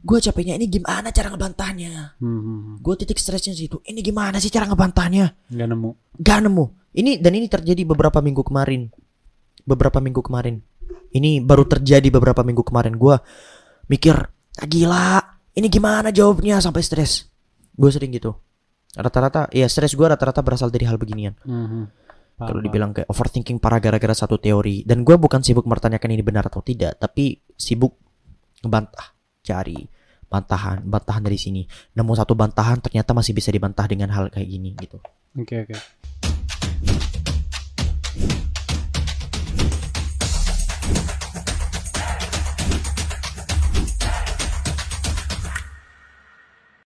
Gue 0.00 0.16
capeknya 0.20 0.56
ini 0.56 0.68
gimana 0.68 1.12
cara 1.12 1.28
ngebantahnya? 1.28 2.16
Hmm, 2.20 2.40
hmm, 2.40 2.40
hmm. 2.40 2.76
gue 2.80 2.94
titik 3.04 3.20
stresnya 3.20 3.52
situ. 3.52 3.80
Ini 3.84 4.00
gimana 4.00 4.40
sih 4.40 4.48
cara 4.48 4.64
ngebantahnya? 4.64 5.52
Nggak 5.52 5.68
nemu. 5.68 5.90
gak 6.20 6.38
nemu. 6.48 6.64
Ini 6.96 7.10
dan 7.20 7.32
ini 7.36 7.46
terjadi 7.48 7.84
beberapa 7.84 8.20
minggu 8.24 8.40
kemarin. 8.44 8.88
Beberapa 9.64 10.00
minggu 10.00 10.20
kemarin. 10.24 10.64
Ini 11.12 11.44
baru 11.44 11.68
terjadi 11.68 12.08
beberapa 12.08 12.40
minggu 12.40 12.64
kemarin. 12.64 12.96
Gua 12.96 13.20
mikir 13.88 14.16
ah, 14.56 14.66
gila. 14.68 15.20
Ini 15.52 15.66
gimana 15.68 16.08
jawabnya? 16.12 16.60
Sampai 16.60 16.80
stres. 16.80 17.28
Gue 17.76 17.88
sering 17.92 18.12
gitu 18.12 18.36
rata-rata 18.96 19.46
ya 19.54 19.66
stres 19.70 19.94
gua 19.94 20.14
rata-rata 20.14 20.42
berasal 20.42 20.72
dari 20.72 20.86
hal 20.88 20.98
beginian 20.98 21.34
Hmm, 21.46 21.66
hmm. 21.66 21.84
Paham, 22.40 22.48
kalau 22.56 22.60
dibilang 22.64 22.90
kayak 22.96 23.08
overthinking 23.12 23.60
parah 23.60 23.78
gara-gara 23.78 24.16
satu 24.16 24.40
teori 24.40 24.82
dan 24.88 25.04
gua 25.04 25.20
bukan 25.20 25.44
sibuk 25.44 25.68
mempertanyakan 25.68 26.10
ini 26.16 26.22
benar 26.24 26.48
atau 26.48 26.64
tidak 26.64 26.96
tapi 26.96 27.38
sibuk 27.54 28.00
ngebantah 28.64 29.12
cari 29.44 29.78
bantahan 30.30 30.86
bantahan 30.86 31.22
dari 31.26 31.36
sini 31.36 31.66
nemu 31.96 32.12
satu 32.14 32.38
bantahan 32.38 32.78
ternyata 32.78 33.12
masih 33.12 33.34
bisa 33.34 33.50
dibantah 33.50 33.84
dengan 33.90 34.14
hal 34.14 34.30
kayak 34.30 34.46
gini 34.46 34.72
gitu 34.78 34.98
Oke 35.38 35.62
oke. 35.62 35.78